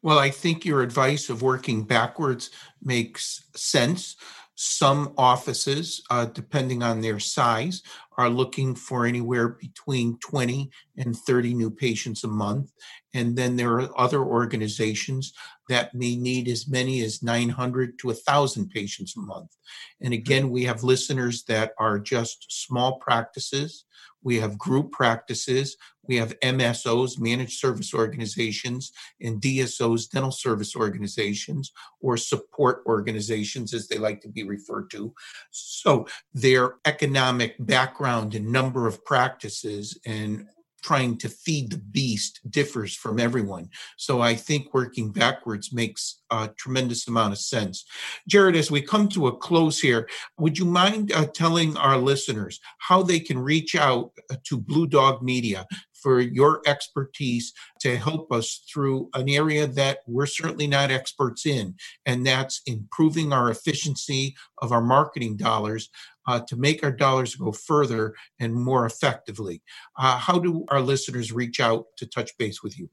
Well, 0.00 0.18
I 0.18 0.30
think 0.30 0.64
your 0.64 0.80
advice 0.80 1.28
of 1.28 1.42
working 1.42 1.84
backwards 1.84 2.48
makes 2.82 3.44
sense. 3.54 4.16
Some 4.56 5.14
offices, 5.18 6.02
uh, 6.10 6.26
depending 6.26 6.82
on 6.82 7.00
their 7.00 7.18
size, 7.18 7.82
are 8.16 8.28
looking 8.28 8.74
for 8.74 9.06
anywhere 9.06 9.48
between 9.48 10.18
20 10.18 10.70
and 10.96 11.16
30 11.16 11.54
new 11.54 11.70
patients 11.70 12.22
a 12.22 12.28
month. 12.28 12.70
And 13.14 13.36
then 13.36 13.56
there 13.56 13.72
are 13.80 14.00
other 14.00 14.22
organizations 14.22 15.32
that 15.68 15.94
may 15.94 16.14
need 16.14 16.46
as 16.48 16.68
many 16.68 17.02
as 17.02 17.22
900 17.22 17.98
to 17.98 18.08
1,000 18.08 18.70
patients 18.70 19.16
a 19.16 19.20
month. 19.20 19.56
And 20.00 20.14
again, 20.14 20.50
we 20.50 20.64
have 20.64 20.84
listeners 20.84 21.42
that 21.44 21.72
are 21.78 21.98
just 21.98 22.46
small 22.48 22.98
practices 22.98 23.84
we 24.24 24.40
have 24.40 24.58
group 24.58 24.90
practices, 24.90 25.76
we 26.06 26.16
have 26.16 26.38
MSOs, 26.40 27.18
managed 27.18 27.58
service 27.58 27.94
organizations, 27.94 28.92
and 29.20 29.40
DSOs, 29.40 30.08
dental 30.08 30.32
service 30.32 30.76
organizations, 30.76 31.72
or 32.00 32.16
support 32.16 32.82
organizations, 32.86 33.74
as 33.74 33.88
they 33.88 33.98
like 33.98 34.20
to 34.22 34.28
be 34.28 34.42
referred 34.42 34.90
to. 34.90 35.14
So 35.50 36.06
their 36.32 36.76
economic 36.84 37.56
background 37.58 38.34
and 38.34 38.50
number 38.50 38.86
of 38.86 39.04
practices 39.04 39.98
and 40.06 40.46
trying 40.84 41.16
to 41.16 41.30
feed 41.30 41.70
the 41.70 41.78
beast 41.78 42.40
differs 42.50 42.94
from 42.94 43.18
everyone. 43.18 43.70
So 43.96 44.20
I 44.20 44.34
think 44.34 44.74
working 44.74 45.12
backwards 45.12 45.72
makes 45.72 46.20
a 46.30 46.50
tremendous 46.58 47.08
amount 47.08 47.32
of 47.32 47.38
sense. 47.38 47.86
Jarod, 48.30 48.54
as 48.54 48.70
we 48.70 48.82
come 48.82 49.08
to 49.08 49.26
a 49.28 49.36
close 49.36 49.80
here, 49.80 50.06
would 50.38 50.58
you 50.58 50.66
mind 50.66 51.10
uh, 51.10 51.24
telling 51.24 51.74
our 51.78 51.96
listeners 51.96 52.60
how 52.78 53.02
they 53.02 53.18
can 53.18 53.38
reach 53.38 53.74
out 53.74 54.12
uh, 54.30 54.36
to 54.44 54.58
Blue 54.58 54.86
Dog 54.86 55.22
Media 55.22 55.66
for 56.04 56.20
your 56.20 56.60
expertise 56.66 57.54
to 57.80 57.96
help 57.96 58.30
us 58.30 58.62
through 58.70 59.08
an 59.14 59.26
area 59.30 59.66
that 59.66 60.00
we're 60.06 60.26
certainly 60.26 60.66
not 60.66 60.90
experts 60.90 61.46
in, 61.46 61.74
and 62.04 62.26
that's 62.26 62.60
improving 62.66 63.32
our 63.32 63.50
efficiency 63.50 64.36
of 64.58 64.70
our 64.70 64.82
marketing 64.82 65.34
dollars 65.38 65.88
uh, 66.26 66.40
to 66.40 66.56
make 66.56 66.84
our 66.84 66.92
dollars 66.92 67.34
go 67.36 67.52
further 67.52 68.14
and 68.38 68.54
more 68.54 68.84
effectively. 68.84 69.62
Uh, 69.98 70.18
how 70.18 70.38
do 70.38 70.66
our 70.68 70.82
listeners 70.82 71.32
reach 71.32 71.58
out 71.58 71.86
to 71.96 72.06
touch 72.06 72.36
base 72.36 72.62
with 72.62 72.78
you? 72.78 72.90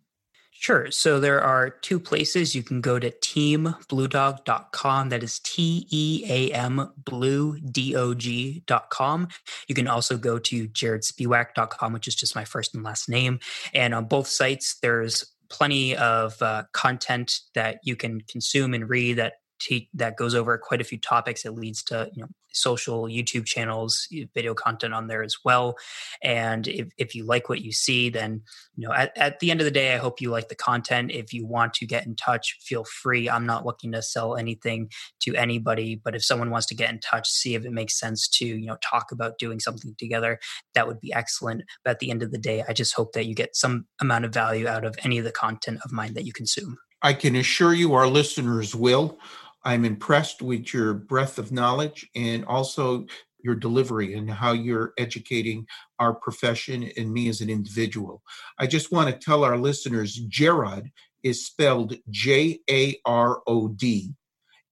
Sure. 0.61 0.91
So 0.91 1.19
there 1.19 1.41
are 1.41 1.71
two 1.71 1.99
places. 1.99 2.53
You 2.53 2.61
can 2.61 2.81
go 2.81 2.99
to 2.99 3.09
teambluedog.com. 3.09 5.09
That 5.09 5.23
is 5.23 5.39
T 5.39 5.87
E 5.89 6.23
A 6.29 6.53
M 6.53 6.87
blue 7.03 7.59
D 7.61 7.95
O 7.95 8.13
G.com. 8.13 9.27
You 9.67 9.73
can 9.73 9.87
also 9.87 10.17
go 10.17 10.37
to 10.37 10.67
jarodspiewak.com, 10.67 11.93
which 11.93 12.07
is 12.07 12.13
just 12.13 12.35
my 12.35 12.45
first 12.45 12.75
and 12.75 12.83
last 12.83 13.09
name. 13.09 13.39
And 13.73 13.95
on 13.95 14.05
both 14.05 14.27
sites, 14.27 14.77
there's 14.83 15.25
plenty 15.49 15.97
of 15.97 16.39
uh, 16.43 16.65
content 16.73 17.39
that 17.55 17.79
you 17.83 17.95
can 17.95 18.21
consume 18.21 18.75
and 18.75 18.87
read 18.87 19.17
that 19.17 19.40
te- 19.61 19.89
that 19.93 20.17
goes 20.17 20.35
over 20.35 20.57
quite 20.57 20.81
a 20.81 20.85
few 20.85 20.97
topics. 20.97 21.45
It 21.45 21.51
leads 21.51 21.83
to 21.83 22.09
you 22.13 22.23
know 22.23 22.29
social 22.53 23.03
YouTube 23.03 23.45
channels, 23.45 24.07
video 24.33 24.53
content 24.53 24.93
on 24.93 25.07
there 25.07 25.23
as 25.23 25.37
well. 25.45 25.75
And 26.21 26.67
if, 26.67 26.89
if 26.97 27.15
you 27.15 27.23
like 27.25 27.47
what 27.47 27.61
you 27.61 27.71
see, 27.71 28.09
then 28.09 28.41
you 28.75 28.87
know 28.87 28.93
at, 28.93 29.15
at 29.17 29.39
the 29.39 29.51
end 29.51 29.61
of 29.61 29.65
the 29.65 29.71
day, 29.71 29.93
I 29.93 29.97
hope 29.97 30.19
you 30.19 30.31
like 30.31 30.49
the 30.49 30.55
content. 30.55 31.11
If 31.11 31.33
you 31.33 31.45
want 31.45 31.73
to 31.75 31.85
get 31.85 32.05
in 32.05 32.15
touch, 32.15 32.57
feel 32.61 32.83
free. 32.83 33.29
I'm 33.29 33.45
not 33.45 33.65
looking 33.65 33.91
to 33.93 34.01
sell 34.01 34.35
anything 34.35 34.89
to 35.21 35.35
anybody, 35.35 35.95
but 36.03 36.15
if 36.15 36.23
someone 36.23 36.49
wants 36.49 36.67
to 36.67 36.75
get 36.75 36.89
in 36.89 36.99
touch, 36.99 37.29
see 37.29 37.55
if 37.55 37.65
it 37.65 37.71
makes 37.71 37.99
sense 37.99 38.27
to 38.29 38.45
you 38.45 38.65
know 38.65 38.77
talk 38.81 39.11
about 39.11 39.37
doing 39.37 39.59
something 39.59 39.95
together, 39.97 40.39
that 40.73 40.87
would 40.87 40.99
be 40.99 41.13
excellent. 41.13 41.63
But 41.85 41.91
at 41.91 41.99
the 41.99 42.11
end 42.11 42.23
of 42.23 42.31
the 42.31 42.37
day, 42.39 42.63
I 42.67 42.73
just 42.73 42.95
hope 42.95 43.13
that 43.13 43.27
you 43.27 43.35
get 43.35 43.55
some 43.55 43.85
amount 43.99 44.25
of 44.25 44.33
value 44.33 44.67
out 44.67 44.85
of 44.85 44.95
any 45.03 45.19
of 45.19 45.25
the 45.25 45.31
content 45.31 45.79
of 45.85 45.91
mine 45.91 46.13
that 46.15 46.25
you 46.25 46.33
consume. 46.33 46.77
I 47.01 47.13
can 47.13 47.35
assure 47.35 47.73
you 47.73 47.93
our 47.93 48.07
listeners 48.07 48.75
will. 48.75 49.17
I'm 49.63 49.85
impressed 49.85 50.41
with 50.41 50.73
your 50.73 50.93
breadth 50.93 51.37
of 51.37 51.51
knowledge 51.51 52.09
and 52.15 52.45
also 52.45 53.05
your 53.43 53.55
delivery 53.55 54.13
and 54.13 54.29
how 54.29 54.53
you're 54.53 54.93
educating 54.97 55.65
our 55.99 56.13
profession 56.13 56.91
and 56.97 57.11
me 57.11 57.29
as 57.29 57.41
an 57.41 57.49
individual. 57.49 58.21
I 58.59 58.67
just 58.67 58.91
want 58.91 59.09
to 59.09 59.17
tell 59.17 59.43
our 59.43 59.57
listeners 59.57 60.19
Jarod 60.29 60.91
is 61.23 61.45
spelled 61.45 61.95
J 62.09 62.59
A 62.69 62.97
R 63.05 63.41
O 63.47 63.67
D, 63.67 64.13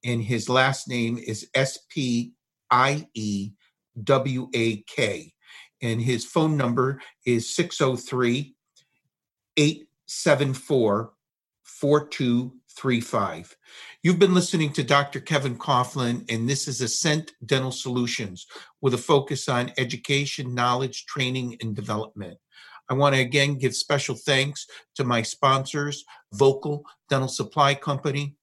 and 0.04 0.22
his 0.22 0.50
last 0.50 0.88
name 0.88 1.18
is 1.18 1.48
S 1.54 1.80
P 1.90 2.34
I 2.72 3.08
E 3.14 3.52
W 4.04 4.50
A 4.54 4.82
K. 4.84 5.34
And 5.82 6.02
his 6.02 6.26
phone 6.26 6.58
number 6.58 7.02
is 7.26 7.56
603 7.56 8.54
874 9.58 11.14
4235. 12.80 13.58
You've 14.04 14.20
been 14.20 14.34
listening 14.34 14.72
to 14.72 14.84
Dr. 14.84 15.20
Kevin 15.20 15.58
Coughlin, 15.58 16.24
and 16.32 16.48
this 16.48 16.66
is 16.66 16.80
Ascent 16.80 17.34
Dental 17.46 17.74
Solutions 17.74 18.48
with 18.80 18.94
a 18.94 18.98
focus 18.98 19.50
on 19.50 19.74
education, 19.78 20.56
knowledge, 20.56 21.06
training, 21.06 21.58
and 21.62 21.76
development. 21.76 22.38
I 22.90 22.94
want 22.94 23.16
to 23.16 23.22
again 23.22 23.58
give 23.58 23.76
special 23.76 24.16
thanks 24.16 24.66
to 24.96 25.04
my 25.04 25.22
sponsors, 25.24 26.06
Vocal 26.32 26.86
Dental 27.10 27.28
Supply 27.28 27.76
Company, 27.76 28.36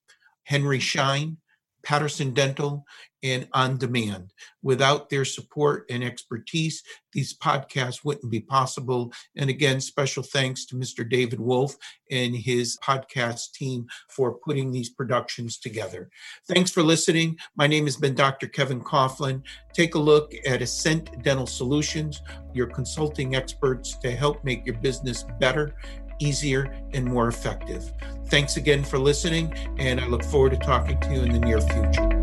Henry 0.44 0.80
Schein, 0.80 1.38
Patterson 1.86 2.34
Dental, 2.34 2.84
and 3.22 3.48
On 3.54 3.78
Demand. 3.78 4.32
Without 4.62 5.08
their 5.08 5.24
support 5.24 5.86
and 5.88 6.02
expertise, 6.02 6.82
these 7.12 7.36
podcasts 7.38 8.04
wouldn't 8.04 8.30
be 8.30 8.40
possible. 8.40 9.12
And 9.36 9.48
again, 9.48 9.80
special 9.80 10.24
thanks 10.24 10.66
to 10.66 10.74
Mr. 10.74 11.08
David 11.08 11.38
Wolf 11.38 11.76
and 12.10 12.34
his 12.34 12.76
podcast 12.82 13.52
team 13.52 13.86
for 14.10 14.34
putting 14.34 14.72
these 14.72 14.90
productions 14.90 15.58
together. 15.58 16.10
Thanks 16.48 16.72
for 16.72 16.82
listening. 16.82 17.36
My 17.56 17.68
name 17.68 17.84
has 17.84 17.96
been 17.96 18.14
Dr. 18.14 18.48
Kevin 18.48 18.80
Coughlin. 18.80 19.42
Take 19.72 19.94
a 19.94 20.00
look 20.00 20.32
at 20.44 20.62
Ascent 20.62 21.22
Dental 21.22 21.46
Solutions, 21.46 22.20
your 22.52 22.66
consulting 22.66 23.36
experts 23.36 23.96
to 23.98 24.10
help 24.10 24.44
make 24.44 24.66
your 24.66 24.78
business 24.78 25.24
better 25.38 25.72
easier, 26.18 26.74
and 26.92 27.04
more 27.04 27.28
effective. 27.28 27.92
Thanks 28.26 28.56
again 28.56 28.84
for 28.84 28.98
listening, 28.98 29.54
and 29.78 30.00
I 30.00 30.06
look 30.06 30.24
forward 30.24 30.50
to 30.50 30.58
talking 30.58 30.98
to 31.00 31.12
you 31.12 31.22
in 31.22 31.32
the 31.32 31.38
near 31.38 31.60
future. 31.60 32.15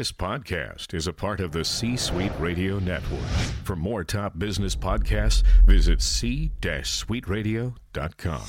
This 0.00 0.12
podcast 0.12 0.94
is 0.94 1.08
a 1.08 1.12
part 1.12 1.40
of 1.40 1.52
the 1.52 1.62
C 1.62 1.94
Suite 1.94 2.32
Radio 2.38 2.78
Network. 2.78 3.20
For 3.64 3.76
more 3.76 4.02
top 4.02 4.38
business 4.38 4.74
podcasts, 4.74 5.42
visit 5.66 6.00
c-suiteradio.com. 6.00 8.42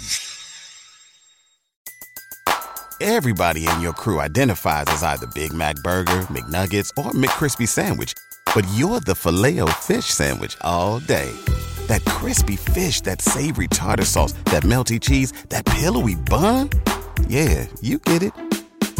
Everybody 3.01 3.67
in 3.67 3.81
your 3.81 3.91
crew 3.91 4.21
identifies 4.21 4.85
as 4.87 5.03
either 5.03 5.27
Big 5.35 5.51
Mac 5.51 5.75
Burger, 5.83 6.21
McNuggets, 6.29 6.89
or 6.97 7.11
McCrispy 7.11 7.67
Sandwich, 7.67 8.13
but 8.55 8.65
you're 8.75 9.01
the 9.01 9.13
filet 9.13 9.59
fish 9.81 10.05
Sandwich 10.05 10.55
all 10.61 10.99
day. 10.99 11.35
That 11.87 12.05
crispy 12.05 12.55
fish, 12.55 13.01
that 13.01 13.19
savory 13.19 13.67
tartar 13.67 14.05
sauce, 14.05 14.31
that 14.45 14.63
melty 14.63 15.01
cheese, 15.01 15.33
that 15.49 15.65
pillowy 15.65 16.15
bun. 16.15 16.69
Yeah, 17.27 17.67
you 17.81 17.99
get 17.99 18.23
it 18.23 18.31